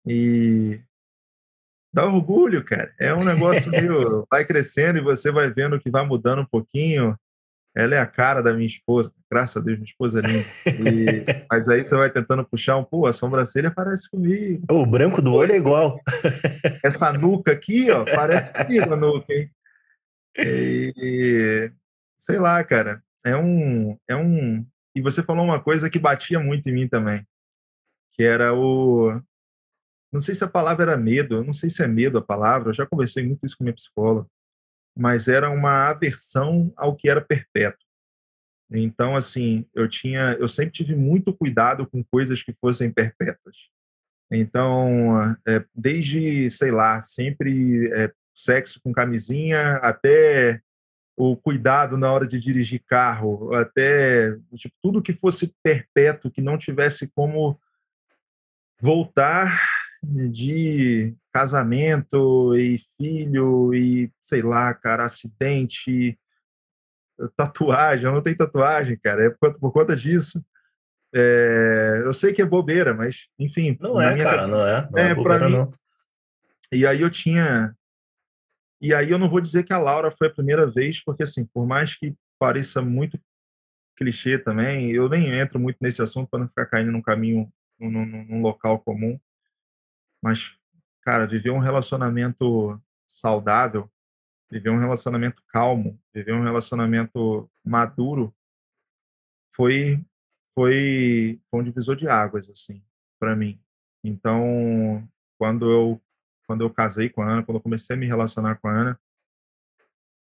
E 0.07 0.81
dá 1.93 2.07
orgulho, 2.07 2.65
cara. 2.65 2.95
É 3.01 3.15
um 3.15 3.25
negócio 3.25 3.71
meio. 3.71 4.27
vai 4.31 4.45
crescendo 4.45 4.99
e 4.99 5.03
você 5.03 5.33
vai 5.33 5.53
vendo 5.53 5.81
que 5.81 5.91
vai 5.91 6.07
mudando 6.07 6.43
um 6.43 6.47
pouquinho. 6.47 7.19
Ela 7.77 7.95
é 7.95 7.99
a 7.99 8.07
cara 8.07 8.43
da 8.43 8.53
minha 8.53 8.67
esposa, 8.67 9.13
graças 9.31 9.57
a 9.57 9.65
Deus, 9.65 9.79
minha 9.79 9.89
esposa 9.89 10.21
é 10.21 10.23
linda. 10.23 10.47
E... 10.67 11.47
mas 11.51 11.69
aí 11.69 11.85
você 11.85 11.97
vai 11.97 12.11
tentando 12.11 12.45
puxar 12.45 12.77
um, 12.77 12.85
pô, 12.85 13.07
a 13.07 13.13
sobrancelha 13.13 13.71
parece 13.71 14.11
comigo. 14.11 14.65
O 14.71 14.85
branco 14.85 15.23
do 15.23 15.35
olho 15.35 15.53
é 15.53 15.57
igual. 15.57 16.01
Essa 16.83 17.13
nuca 17.13 17.53
aqui, 17.53 17.91
ó, 17.91 18.05
parece 18.05 18.53
comigo 18.53 18.93
a 18.93 18.97
nuca, 18.97 19.33
hein? 19.33 19.51
E, 20.39 21.71
sei 22.17 22.39
lá, 22.39 22.63
cara, 22.65 23.03
é 23.25 23.37
um, 23.37 23.97
é 24.09 24.17
um. 24.17 24.67
E 24.95 25.01
você 25.01 25.23
falou 25.23 25.45
uma 25.45 25.61
coisa 25.61 25.91
que 25.91 25.99
batia 25.99 26.41
muito 26.41 26.69
em 26.69 26.73
mim 26.73 26.89
também, 26.89 27.25
que 28.13 28.23
era 28.23 28.55
o 28.55 29.21
não 30.13 30.21
sei 30.21 30.35
se 30.35 30.43
a 30.43 30.49
palavra 30.49 30.85
era 30.85 30.97
medo, 30.97 31.45
não 31.45 31.53
sei 31.53 31.69
se 31.69 31.83
é 31.83 31.87
medo 31.87 32.19
a 32.19 32.23
palavra, 32.23 32.71
eu 32.71 32.75
já 32.75 32.87
conversei 32.87 33.27
muito 33.27 33.45
isso 33.45 33.57
com 33.57 33.65
minha 33.65 33.75
psicóloga, 33.75 34.27
mas 34.99 35.29
era 35.29 35.49
uma 35.49 35.89
aversão 35.89 36.73
ao 36.77 36.97
que 36.97 37.09
era 37.09 37.21
perpétuo. 37.21 37.87
Então, 38.71 39.15
assim, 39.17 39.65
eu 39.73 39.89
tinha, 39.89 40.37
eu 40.41 40.49
sempre 40.49 40.73
tive 40.73 40.95
muito 40.95 41.33
cuidado 41.33 41.87
com 41.87 42.03
coisas 42.05 42.43
que 42.43 42.53
fossem 42.61 42.93
perpétuas. 42.93 43.71
Então, 44.31 45.23
é, 45.47 45.65
desde, 45.75 46.51
sei 46.51 46.71
lá, 46.71 47.01
sempre 47.01 47.91
é, 47.95 48.13
sexo 48.35 48.81
com 48.83 48.93
camisinha 48.93 49.77
até 49.77 50.61
o 51.17 51.37
cuidado 51.37 51.97
na 51.97 52.13
hora 52.13 52.27
de 52.27 52.39
dirigir 52.39 52.83
carro, 52.87 53.55
até 53.55 54.37
tipo, 54.55 54.75
tudo 54.83 55.03
que 55.03 55.13
fosse 55.13 55.55
perpétuo, 55.63 56.31
que 56.31 56.43
não 56.43 56.59
tivesse 56.59 57.11
como 57.13 57.59
voltar 58.81 59.78
de 60.03 61.15
casamento 61.33 62.55
e 62.57 62.79
filho 62.97 63.75
e 63.75 64.13
sei 64.21 64.43
lá, 64.43 64.73
cara, 64.75 65.05
acidente, 65.05 66.19
tatuagem, 67.37 68.07
eu 68.07 68.13
não 68.13 68.23
tenho 68.23 68.37
tatuagem, 68.37 68.99
cara, 68.99 69.27
é 69.27 69.31
por, 69.31 69.59
por 69.59 69.73
conta 69.73 69.97
disso. 69.97 70.45
É, 71.15 72.03
eu 72.05 72.13
sei 72.13 72.33
que 72.33 72.43
é 72.43 72.47
bobeira, 72.47 72.93
mas 72.93 73.29
enfim. 73.39 73.77
Não 73.81 74.01
é, 74.01 74.17
cara, 74.23 74.47
não 74.47 74.67
é. 74.67 74.89
Não 74.91 74.99
é, 74.99 75.11
é 75.11 75.15
bobeira, 75.15 75.49
mim. 75.49 75.55
Não. 75.55 75.75
E 76.71 76.87
aí 76.87 77.01
eu 77.01 77.11
tinha 77.11 77.75
e 78.81 78.95
aí 78.95 79.11
eu 79.11 79.19
não 79.19 79.29
vou 79.29 79.41
dizer 79.41 79.65
que 79.65 79.73
a 79.73 79.79
Laura 79.79 80.11
foi 80.11 80.29
a 80.29 80.33
primeira 80.33 80.67
vez, 80.67 81.03
porque 81.03 81.25
assim, 81.25 81.45
por 81.47 81.67
mais 81.67 81.97
que 81.97 82.15
pareça 82.39 82.81
muito 82.81 83.19
clichê 83.97 84.39
também, 84.39 84.93
eu 84.93 85.09
nem 85.09 85.33
entro 85.33 85.59
muito 85.59 85.79
nesse 85.81 86.01
assunto 86.01 86.29
para 86.31 86.39
não 86.39 86.49
ficar 86.49 86.67
caindo 86.67 86.93
num 86.93 87.03
caminho, 87.03 87.53
num, 87.79 87.91
num, 87.91 88.25
num, 88.25 88.41
local 88.41 88.79
comum. 88.79 89.19
Mas, 90.23 90.57
cara, 91.03 91.27
viver 91.27 91.51
um 91.51 91.59
relacionamento 91.59 92.81
saudável, 93.07 93.91
viver 94.51 94.71
um 94.71 94.79
relacionamento 94.79 95.43
calmo, 95.49 96.01
viver 96.13 96.33
um 96.33 96.43
relacionamento 96.43 97.51
maduro, 97.65 98.35
foi 99.55 100.05
foi, 100.55 101.41
um 101.53 101.63
divisor 101.63 101.95
de 101.95 102.09
águas 102.09 102.51
assim 102.51 102.83
para 103.21 103.37
mim. 103.37 103.61
Então, 104.03 105.09
quando 105.39 105.71
eu 105.71 106.03
quando 106.47 106.63
eu 106.63 106.71
casei 106.71 107.11
com 107.11 107.21
a 107.21 107.31
Ana, 107.31 107.43
quando 107.45 107.59
eu 107.59 107.63
comecei 107.63 107.95
a 107.95 107.99
me 107.99 108.07
relacionar 108.07 108.57
com 108.57 108.69
a 108.69 108.73
Ana, 108.73 109.01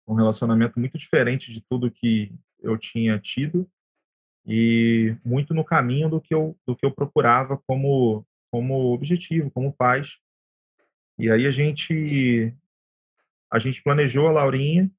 um 0.05 0.13
relacionamento 0.13 0.79
muito 0.79 0.97
diferente 0.97 1.53
de 1.53 1.61
tudo 1.61 1.89
que 1.89 2.37
eu 2.59 2.77
tinha 2.77 3.17
tido 3.17 3.69
e 4.45 5.15
muito 5.23 5.53
no 5.53 5.63
caminho 5.63 6.09
do 6.09 6.21
que 6.21 6.35
eu 6.35 6.57
do 6.65 6.75
que 6.75 6.85
eu 6.85 6.91
procurava 6.91 7.57
como 7.57 8.25
como 8.51 8.93
objetivo, 8.93 9.51
como 9.51 9.73
paz. 9.73 10.17
E 11.17 11.31
aí 11.31 11.45
a 11.47 11.51
gente 11.51 12.53
a 13.51 13.59
gente 13.59 13.81
planejou 13.81 14.27
a 14.27 14.31
Laurinha 14.31 14.91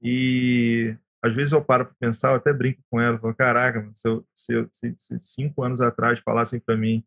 e 0.00 0.96
às 1.22 1.34
vezes 1.34 1.52
eu 1.52 1.64
paro 1.64 1.86
para 1.86 1.94
pensar, 1.98 2.30
eu 2.30 2.36
até 2.36 2.52
brinco 2.52 2.82
com 2.90 3.00
ela, 3.00 3.18
falo, 3.18 3.34
caraca, 3.34 3.88
se, 3.92 4.08
eu, 4.08 4.26
se, 4.32 4.52
eu, 4.52 4.68
se, 4.70 4.94
se 4.96 5.18
cinco 5.20 5.62
anos 5.62 5.80
atrás 5.80 6.20
falassem 6.20 6.60
para 6.60 6.76
mim 6.76 7.04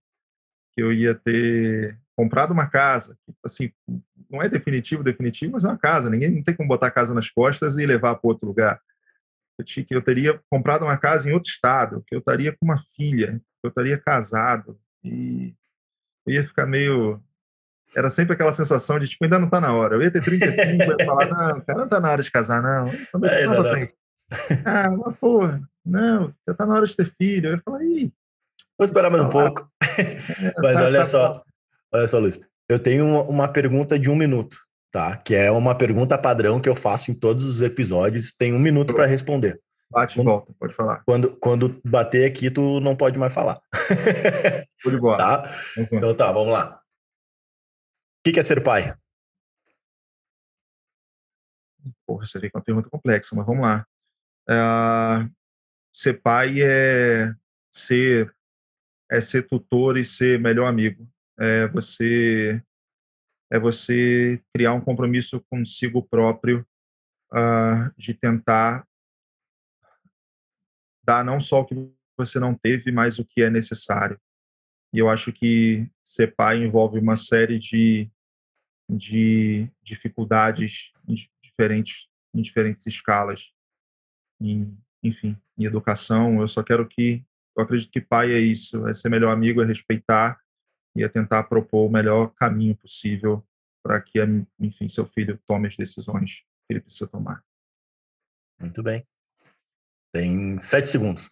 que 0.74 0.82
eu 0.82 0.92
ia 0.92 1.16
ter 1.16 1.98
comprado 2.16 2.52
uma 2.52 2.68
casa, 2.68 3.18
assim, 3.44 3.72
não 4.30 4.42
é 4.42 4.48
definitivo, 4.48 5.04
definitivo, 5.04 5.54
mas 5.54 5.64
é 5.64 5.68
uma 5.68 5.78
casa. 5.78 6.10
Ninguém 6.10 6.32
não 6.32 6.44
tem 6.44 6.56
como 6.56 6.70
botar 6.70 6.88
a 6.88 6.92
casa 6.92 7.14
nas 7.14 7.30
costas 7.30 7.78
e 7.78 7.86
levar 7.86 8.16
para 8.16 8.28
outro 8.28 8.48
lugar. 8.48 8.82
Eu 9.58 9.66
tinha, 9.66 9.86
que 9.86 9.96
eu 9.96 10.02
teria 10.02 10.42
comprado 10.50 10.84
uma 10.84 10.98
casa 10.98 11.30
em 11.30 11.34
outro 11.34 11.50
estado, 11.50 12.04
que 12.08 12.16
eu 12.16 12.20
estaria 12.20 12.52
com 12.52 12.66
uma 12.66 12.78
filha, 12.78 13.34
que 13.34 13.66
eu 13.66 13.70
estaria 13.70 13.98
casado 13.98 14.80
e 15.04 15.54
ia 16.32 16.44
ficar 16.44 16.66
meio 16.66 17.22
era 17.96 18.10
sempre 18.10 18.34
aquela 18.34 18.54
sensação 18.54 18.98
de 18.98 19.08
tipo 19.08 19.24
ainda 19.26 19.38
não 19.38 19.46
está 19.46 19.60
na 19.60 19.74
hora. 19.74 19.96
Eu 19.96 20.02
ia 20.02 20.12
ter 20.12 20.22
35 20.22 20.62
e 20.62 20.88
ia 20.88 21.06
falar 21.06 21.26
não, 21.28 21.62
cara, 21.62 21.78
não 21.78 21.86
está 21.86 22.00
na 22.00 22.12
hora 22.12 22.24
de 22.24 22.32
casar 22.32 22.62
não. 22.62 22.86
Quando 23.12 23.26
eu 23.26 23.32
é, 23.32 23.46
não, 23.46 23.64
não. 23.64 23.90
Ah, 24.66 24.90
mas 24.90 25.18
porra, 25.18 25.62
não, 25.86 26.34
já 26.48 26.54
está 26.54 26.66
na 26.66 26.76
hora 26.76 26.86
de 26.86 26.96
ter 26.96 27.12
filho. 27.20 27.50
Eu 27.50 27.56
ia 27.56 27.62
falar, 27.64 27.84
ih, 27.84 28.14
Vou 28.82 28.86
esperar 28.86 29.12
mais 29.12 29.24
um 29.24 29.30
pouco. 29.30 29.70
Mas 30.58 30.74
tá, 30.74 30.84
olha 30.86 31.00
tá 31.02 31.06
só, 31.06 31.44
olha 31.94 32.08
só, 32.08 32.18
Luiz. 32.18 32.40
Eu 32.68 32.80
tenho 32.80 33.22
uma 33.30 33.48
pergunta 33.48 34.00
de 34.00 34.10
um 34.10 34.16
minuto, 34.16 34.58
tá? 34.92 35.18
Que 35.18 35.36
é 35.36 35.52
uma 35.52 35.76
pergunta 35.76 36.18
padrão 36.18 36.60
que 36.60 36.68
eu 36.68 36.76
faço 36.76 37.12
em 37.12 37.14
todos 37.14 37.46
os 37.46 37.62
episódios. 37.62 38.32
Tem 38.32 38.54
um 38.54 38.60
minuto 38.60 38.96
para 38.96 39.06
responder. 39.06 39.62
Bate 39.92 40.18
e 40.18 40.24
volta, 40.24 40.54
pode 40.58 40.74
falar. 40.74 41.04
Quando, 41.04 41.36
quando 41.38 41.82
bater 41.84 42.26
aqui, 42.26 42.50
tu 42.50 42.80
não 42.80 42.96
pode 42.96 43.20
mais 43.20 43.34
falar. 43.34 43.62
Tudo 44.82 44.96
igual. 44.98 45.18
tá? 45.18 45.44
Uhum. 45.78 45.88
Então 45.92 46.16
tá, 46.16 46.32
vamos 46.32 46.54
lá. 46.54 46.82
O 48.26 48.32
que 48.32 48.40
é 48.40 48.44
ser 48.44 48.64
pai? 48.64 48.96
Porra, 52.08 52.26
você 52.26 52.40
veio 52.40 52.52
com 52.52 52.60
uma 52.60 52.64
pergunta 52.64 52.90
complexa, 52.90 53.36
mas 53.36 53.46
vamos 53.46 53.66
lá. 53.66 53.86
Uh, 54.50 55.30
ser 55.94 56.22
pai 56.22 56.62
é 56.62 57.34
ser 57.74 58.34
é 59.12 59.20
ser 59.20 59.44
tutor 59.44 59.98
e 59.98 60.06
ser 60.06 60.40
melhor 60.40 60.68
amigo. 60.68 61.06
É 61.38 61.68
você 61.68 62.64
é 63.52 63.60
você 63.60 64.42
criar 64.56 64.74
um 64.74 64.80
compromisso 64.80 65.44
consigo 65.50 66.02
próprio 66.02 66.66
uh, 67.34 67.92
de 67.98 68.14
tentar 68.14 68.88
dar 71.04 71.24
não 71.24 71.40
só 71.40 71.62
o 71.62 71.66
que 71.66 71.76
você 72.18 72.40
não 72.40 72.54
teve, 72.54 72.92
mas 72.92 73.20
o 73.20 73.26
que 73.26 73.42
é 73.42 73.50
necessário. 73.50 74.20
E 74.94 75.00
eu 75.00 75.10
acho 75.10 75.32
que 75.32 75.90
ser 76.04 76.36
pai 76.36 76.64
envolve 76.64 77.00
uma 77.00 77.16
série 77.16 77.58
de, 77.58 78.12
de 78.90 79.70
dificuldades 79.82 80.92
em 81.08 81.16
diferentes, 81.42 82.10
em 82.34 82.42
diferentes 82.42 82.86
escalas. 82.86 83.54
Em, 84.40 84.78
enfim, 85.04 85.38
em 85.58 85.66
educação, 85.66 86.42
eu 86.42 86.48
só 86.48 86.62
quero 86.62 86.88
que 86.88 87.26
eu 87.56 87.64
acredito 87.64 87.92
que 87.92 88.02
pai 88.02 88.34
é 88.34 88.40
isso, 88.40 88.88
é 88.88 88.94
ser 88.94 89.10
melhor 89.10 89.32
amigo, 89.32 89.62
é 89.62 89.66
respeitar 89.66 90.40
e 90.96 91.04
é 91.04 91.10
tentar 91.10 91.44
propor 91.44 91.88
o 91.88 91.92
melhor 91.92 92.34
caminho 92.34 92.76
possível 92.76 93.46
para 93.84 94.00
que, 94.02 94.20
enfim, 94.60 94.88
seu 94.88 95.06
filho 95.06 95.40
tome 95.48 95.68
as 95.68 95.76
decisões 95.76 96.44
que 96.68 96.74
ele 96.74 96.82
precisa 96.82 97.10
tomar. 97.10 97.44
Muito 98.60 98.84
bem. 98.84 99.06
Tem 100.14 100.60
sete 100.60 100.90
segundos. 100.90 101.30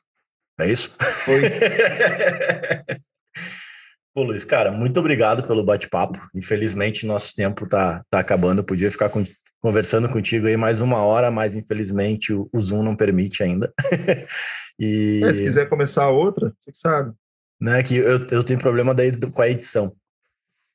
É 0.59 0.67
isso? 0.67 0.95
Foi. 0.99 1.41
Pô, 4.13 4.23
Luiz, 4.23 4.43
cara, 4.43 4.71
muito 4.71 4.99
obrigado 4.99 5.45
pelo 5.47 5.63
bate-papo. 5.63 6.19
Infelizmente, 6.35 7.05
nosso 7.05 7.35
tempo 7.35 7.67
tá, 7.67 8.03
tá 8.09 8.19
acabando. 8.19 8.59
Eu 8.59 8.65
podia 8.65 8.91
ficar 8.91 9.09
com, 9.09 9.25
conversando 9.61 10.09
contigo 10.09 10.47
aí 10.47 10.57
mais 10.57 10.81
uma 10.81 11.03
hora, 11.03 11.31
mas 11.31 11.55
infelizmente 11.55 12.33
o, 12.33 12.49
o 12.51 12.61
Zoom 12.61 12.83
não 12.83 12.95
permite 12.95 13.43
ainda. 13.43 13.73
e... 14.79 15.21
É, 15.23 15.33
se 15.33 15.43
quiser 15.43 15.69
começar 15.69 16.09
outra, 16.09 16.53
você 16.59 16.71
sabe. 16.73 17.13
Né, 17.61 17.83
que 17.83 17.95
eu, 17.97 18.19
eu 18.31 18.43
tenho 18.43 18.59
problema 18.59 18.93
daí 18.93 19.11
com 19.17 19.41
a 19.41 19.49
edição, 19.49 19.93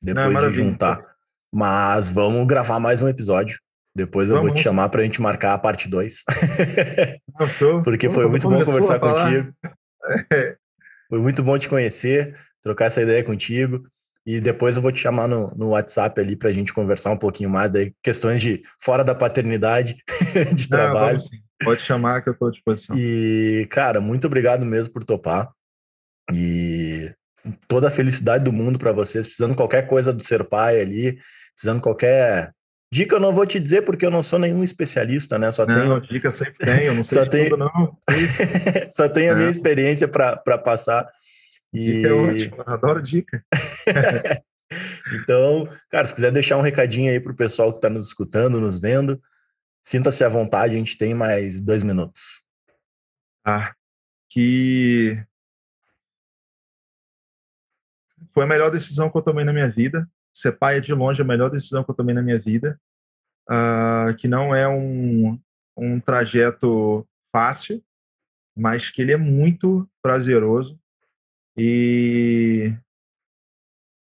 depois 0.01 0.33
não, 0.33 0.51
de 0.51 0.57
juntar. 0.57 1.03
Mas 1.51 2.09
vamos 2.09 2.45
gravar 2.47 2.79
mais 2.79 3.01
um 3.01 3.07
episódio. 3.07 3.59
Depois 3.95 4.27
eu 4.27 4.35
vamos. 4.35 4.49
vou 4.49 4.57
te 4.57 4.63
chamar 4.63 4.89
para 4.89 5.01
a 5.01 5.03
gente 5.05 5.21
marcar 5.21 5.53
a 5.53 5.57
parte 5.57 5.89
2. 5.89 6.23
Porque 7.83 8.09
foi 8.09 8.27
muito 8.27 8.49
bom 8.49 8.63
conversar 8.63 8.99
contigo. 8.99 9.53
É. 10.33 10.57
Foi 11.09 11.19
muito 11.19 11.41
bom 11.41 11.57
te 11.57 11.69
conhecer, 11.69 12.35
trocar 12.61 12.85
essa 12.85 13.01
ideia 13.01 13.23
contigo. 13.23 13.83
E 14.25 14.41
depois 14.41 14.75
eu 14.75 14.81
vou 14.81 14.91
te 14.91 14.99
chamar 14.99 15.27
no, 15.27 15.53
no 15.55 15.69
WhatsApp 15.69 16.19
ali 16.19 16.35
para 16.35 16.49
a 16.49 16.51
gente 16.51 16.73
conversar 16.73 17.11
um 17.11 17.17
pouquinho 17.17 17.49
mais 17.49 17.71
daí, 17.71 17.93
questões 18.03 18.41
de 18.41 18.63
fora 18.81 19.03
da 19.03 19.13
paternidade, 19.13 19.95
de 20.53 20.69
Não, 20.69 20.77
trabalho. 20.77 21.19
Pode 21.63 21.81
chamar 21.81 22.21
que 22.21 22.29
eu 22.29 22.33
estou 22.33 22.47
à 22.47 22.51
disposição. 22.51 22.97
E, 22.97 23.67
cara, 23.69 24.01
muito 24.01 24.25
obrigado 24.25 24.65
mesmo 24.65 24.91
por 24.91 25.03
topar. 25.03 25.49
E 26.33 27.13
toda 27.67 27.87
a 27.87 27.91
felicidade 27.91 28.43
do 28.43 28.51
mundo 28.51 28.79
para 28.79 28.91
vocês. 28.91 29.27
Precisando 29.27 29.55
qualquer 29.55 29.87
coisa 29.87 30.11
do 30.11 30.23
ser 30.23 30.43
pai 30.43 30.81
ali, 30.81 31.19
precisando 31.55 31.79
qualquer 31.79 32.51
dica, 32.91 33.15
eu 33.15 33.19
não 33.19 33.33
vou 33.33 33.45
te 33.45 33.59
dizer 33.59 33.83
porque 33.83 34.05
eu 34.05 34.11
não 34.11 34.23
sou 34.23 34.39
nenhum 34.39 34.63
especialista, 34.63 35.37
né? 35.37 35.51
Só 35.51 35.65
não, 35.65 35.75
tenho. 35.75 36.01
Dica 36.01 36.31
sempre 36.31 36.57
tenho, 36.65 36.93
não 36.93 37.03
sei 37.03 37.17
Só 37.17 37.29
tenho... 37.29 37.49
tudo, 37.49 37.57
não. 37.57 37.97
Só 38.93 39.09
tenho 39.09 39.33
a 39.33 39.35
minha 39.35 39.47
é. 39.47 39.51
experiência 39.51 40.07
para 40.07 40.57
passar. 40.57 41.09
E... 41.73 41.93
Dica 41.93 42.07
é 42.07 42.13
ótimo, 42.13 42.63
adoro 42.65 43.01
dica. 43.01 43.43
então, 45.13 45.67
cara, 45.89 46.05
se 46.05 46.13
quiser 46.13 46.31
deixar 46.31 46.57
um 46.57 46.61
recadinho 46.61 47.11
aí 47.11 47.19
para 47.19 47.31
o 47.31 47.35
pessoal 47.35 47.71
que 47.71 47.77
está 47.77 47.89
nos 47.89 48.07
escutando, 48.07 48.61
nos 48.61 48.79
vendo, 48.79 49.21
sinta-se 49.83 50.23
à 50.23 50.29
vontade, 50.29 50.75
a 50.75 50.77
gente 50.77 50.97
tem 50.97 51.13
mais 51.13 51.59
dois 51.59 51.83
minutos. 51.83 52.41
Ah, 53.45 53.73
que 54.29 55.23
foi 58.33 58.43
a 58.43 58.47
melhor 58.47 58.69
decisão 58.69 59.09
que 59.09 59.17
eu 59.17 59.21
tomei 59.21 59.45
na 59.45 59.53
minha 59.53 59.69
vida. 59.69 60.07
Ser 60.35 60.53
pai 60.53 60.77
é 60.77 60.81
de 60.81 60.93
longe 60.93 61.21
a 61.21 61.25
melhor 61.25 61.49
decisão 61.49 61.83
que 61.83 61.91
eu 61.91 61.95
tomei 61.95 62.13
na 62.13 62.21
minha 62.21 62.37
vida. 62.37 62.79
Uh, 63.49 64.15
que 64.17 64.27
não 64.27 64.53
é 64.55 64.67
um, 64.67 65.39
um 65.77 65.99
trajeto 65.99 67.07
fácil, 67.33 67.83
mas 68.57 68.89
que 68.89 69.01
ele 69.01 69.13
é 69.13 69.17
muito 69.17 69.87
prazeroso 70.01 70.79
e, 71.55 72.75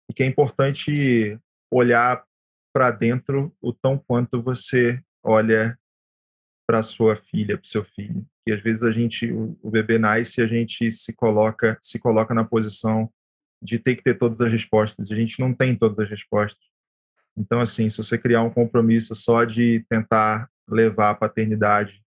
e 0.08 0.14
que 0.14 0.22
é 0.22 0.26
importante 0.26 1.38
olhar 1.70 2.24
para 2.74 2.90
dentro 2.90 3.54
o 3.60 3.72
tão 3.72 3.98
quanto 3.98 4.42
você 4.42 5.02
olha 5.24 5.78
para 6.66 6.82
sua 6.82 7.16
filha, 7.16 7.56
para 7.56 7.68
seu 7.68 7.84
filho. 7.84 8.26
Que 8.44 8.52
às 8.52 8.60
vezes 8.60 8.82
a 8.82 8.90
gente, 8.90 9.32
o, 9.32 9.58
o 9.62 9.70
bebê 9.70 9.98
nasce 9.98 10.40
e 10.40 10.44
a 10.44 10.46
gente 10.46 10.90
se 10.90 11.12
coloca, 11.12 11.78
se 11.80 11.98
coloca 11.98 12.34
na 12.34 12.44
posição 12.44 13.12
de 13.62 13.78
ter 13.78 13.94
que 13.94 14.02
ter 14.02 14.18
todas 14.18 14.40
as 14.40 14.50
respostas. 14.50 15.10
A 15.10 15.14
gente 15.14 15.38
não 15.38 15.54
tem 15.54 15.74
todas 15.74 15.98
as 15.98 16.10
respostas. 16.10 16.66
Então, 17.36 17.60
assim, 17.60 17.88
se 17.88 17.96
você 17.96 18.18
criar 18.18 18.42
um 18.42 18.50
compromisso 18.50 19.14
só 19.14 19.44
de 19.44 19.84
tentar 19.88 20.50
levar 20.68 21.10
a 21.10 21.14
paternidade 21.14 22.02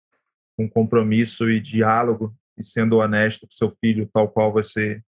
com 0.57 0.69
compromisso 0.69 1.49
e 1.49 1.61
diálogo 1.61 2.35
e 2.57 2.65
sendo 2.65 2.99
honesto 2.99 3.47
com 3.47 3.53
seu 3.53 3.71
filho, 3.71 4.09
tal 4.13 4.29
qual 4.29 4.53
você, 4.53 5.03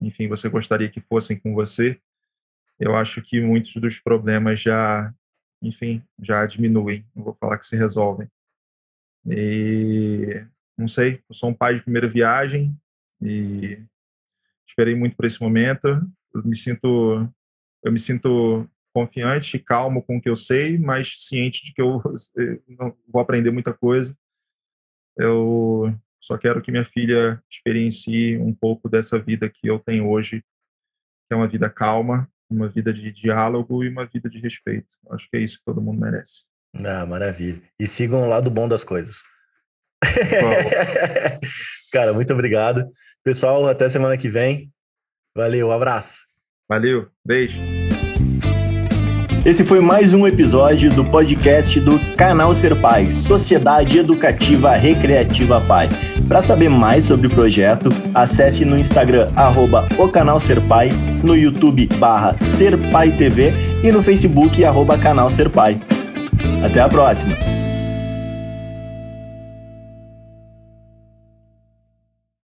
enfim, 0.00 0.28
você 0.28 0.48
gostaria 0.48 0.88
que 0.88 1.00
fossem 1.00 1.38
com 1.38 1.54
você, 1.54 2.00
eu 2.78 2.94
acho 2.94 3.20
que 3.20 3.40
muitos 3.40 3.74
dos 3.74 3.98
problemas 3.98 4.60
já, 4.60 5.12
enfim, 5.60 6.02
já 6.20 6.46
diminuem. 6.46 7.04
Não 7.14 7.24
vou 7.24 7.36
falar 7.38 7.58
que 7.58 7.66
se 7.66 7.76
resolvem. 7.76 8.28
E 9.26 10.46
não 10.76 10.86
sei, 10.86 11.22
eu 11.28 11.34
sou 11.34 11.50
um 11.50 11.54
pai 11.54 11.74
de 11.74 11.82
primeira 11.82 12.08
viagem 12.08 12.74
e 13.20 13.84
esperei 14.68 14.94
muito 14.94 15.16
por 15.16 15.24
esse 15.24 15.40
momento. 15.40 15.88
Eu 16.34 16.44
me 16.44 16.54
sinto, 16.54 17.28
eu 17.82 17.90
me 17.90 17.98
sinto 17.98 18.68
confiante 18.94 19.56
e 19.56 19.60
calmo 19.60 20.02
com 20.02 20.16
o 20.16 20.20
que 20.20 20.28
eu 20.28 20.36
sei, 20.36 20.78
mas 20.78 21.16
ciente 21.20 21.64
de 21.64 21.72
que 21.72 21.80
eu 21.80 22.00
não 22.78 22.96
vou 23.08 23.22
aprender 23.22 23.50
muita 23.50 23.72
coisa. 23.72 24.16
Eu 25.16 25.92
só 26.20 26.36
quero 26.36 26.60
que 26.60 26.70
minha 26.70 26.84
filha 26.84 27.42
experiencie 27.50 28.36
um 28.38 28.54
pouco 28.54 28.88
dessa 28.88 29.18
vida 29.18 29.48
que 29.48 29.68
eu 29.68 29.78
tenho 29.78 30.08
hoje, 30.08 30.40
que 30.40 31.34
é 31.34 31.36
uma 31.36 31.48
vida 31.48 31.70
calma, 31.70 32.30
uma 32.50 32.68
vida 32.68 32.92
de 32.92 33.12
diálogo 33.12 33.84
e 33.84 33.88
uma 33.88 34.06
vida 34.06 34.28
de 34.28 34.38
respeito. 34.38 34.94
Acho 35.10 35.28
que 35.30 35.36
é 35.36 35.40
isso 35.40 35.58
que 35.58 35.64
todo 35.64 35.82
mundo 35.82 36.00
merece. 36.00 36.48
Ah, 36.84 37.06
maravilha. 37.06 37.62
E 37.78 37.86
sigam 37.86 38.22
o 38.22 38.28
lado 38.28 38.50
bom 38.50 38.68
das 38.68 38.84
coisas. 38.84 39.22
Cara, 41.92 42.12
muito 42.12 42.32
obrigado. 42.32 42.84
Pessoal, 43.24 43.66
até 43.66 43.88
semana 43.88 44.16
que 44.16 44.28
vem. 44.28 44.70
Valeu, 45.36 45.68
um 45.68 45.72
abraço. 45.72 46.18
Valeu, 46.68 47.08
beijo. 47.24 47.60
Esse 49.44 49.64
foi 49.64 49.80
mais 49.80 50.12
um 50.12 50.26
episódio 50.26 50.92
do 50.92 51.04
podcast 51.04 51.80
do 51.80 51.98
Canal 52.16 52.52
Ser 52.52 52.78
Pai, 52.78 53.08
Sociedade 53.08 53.98
Educativa 53.98 54.74
Recreativa 54.74 55.60
Pai. 55.60 55.88
Para 56.26 56.42
saber 56.42 56.68
mais 56.68 57.04
sobre 57.04 57.28
o 57.28 57.30
projeto, 57.30 57.88
acesse 58.14 58.64
no 58.64 58.76
Instagram 58.76 59.32
arroba 59.34 59.88
o 59.96 60.08
Canal 60.08 60.38
Ser 60.38 60.60
Pai, 60.66 60.90
no 61.24 61.34
YouTube 61.34 61.86
barra 61.98 62.34
Ser 62.34 62.76
Pai 62.90 63.10
TV 63.10 63.52
e 63.82 63.90
no 63.90 64.02
Facebook 64.02 64.62
arroba 64.62 64.98
Canal 64.98 65.30
Ser 65.30 65.48
Pai. 65.48 65.80
Até 66.62 66.80
a 66.80 66.88
próxima! 66.88 67.67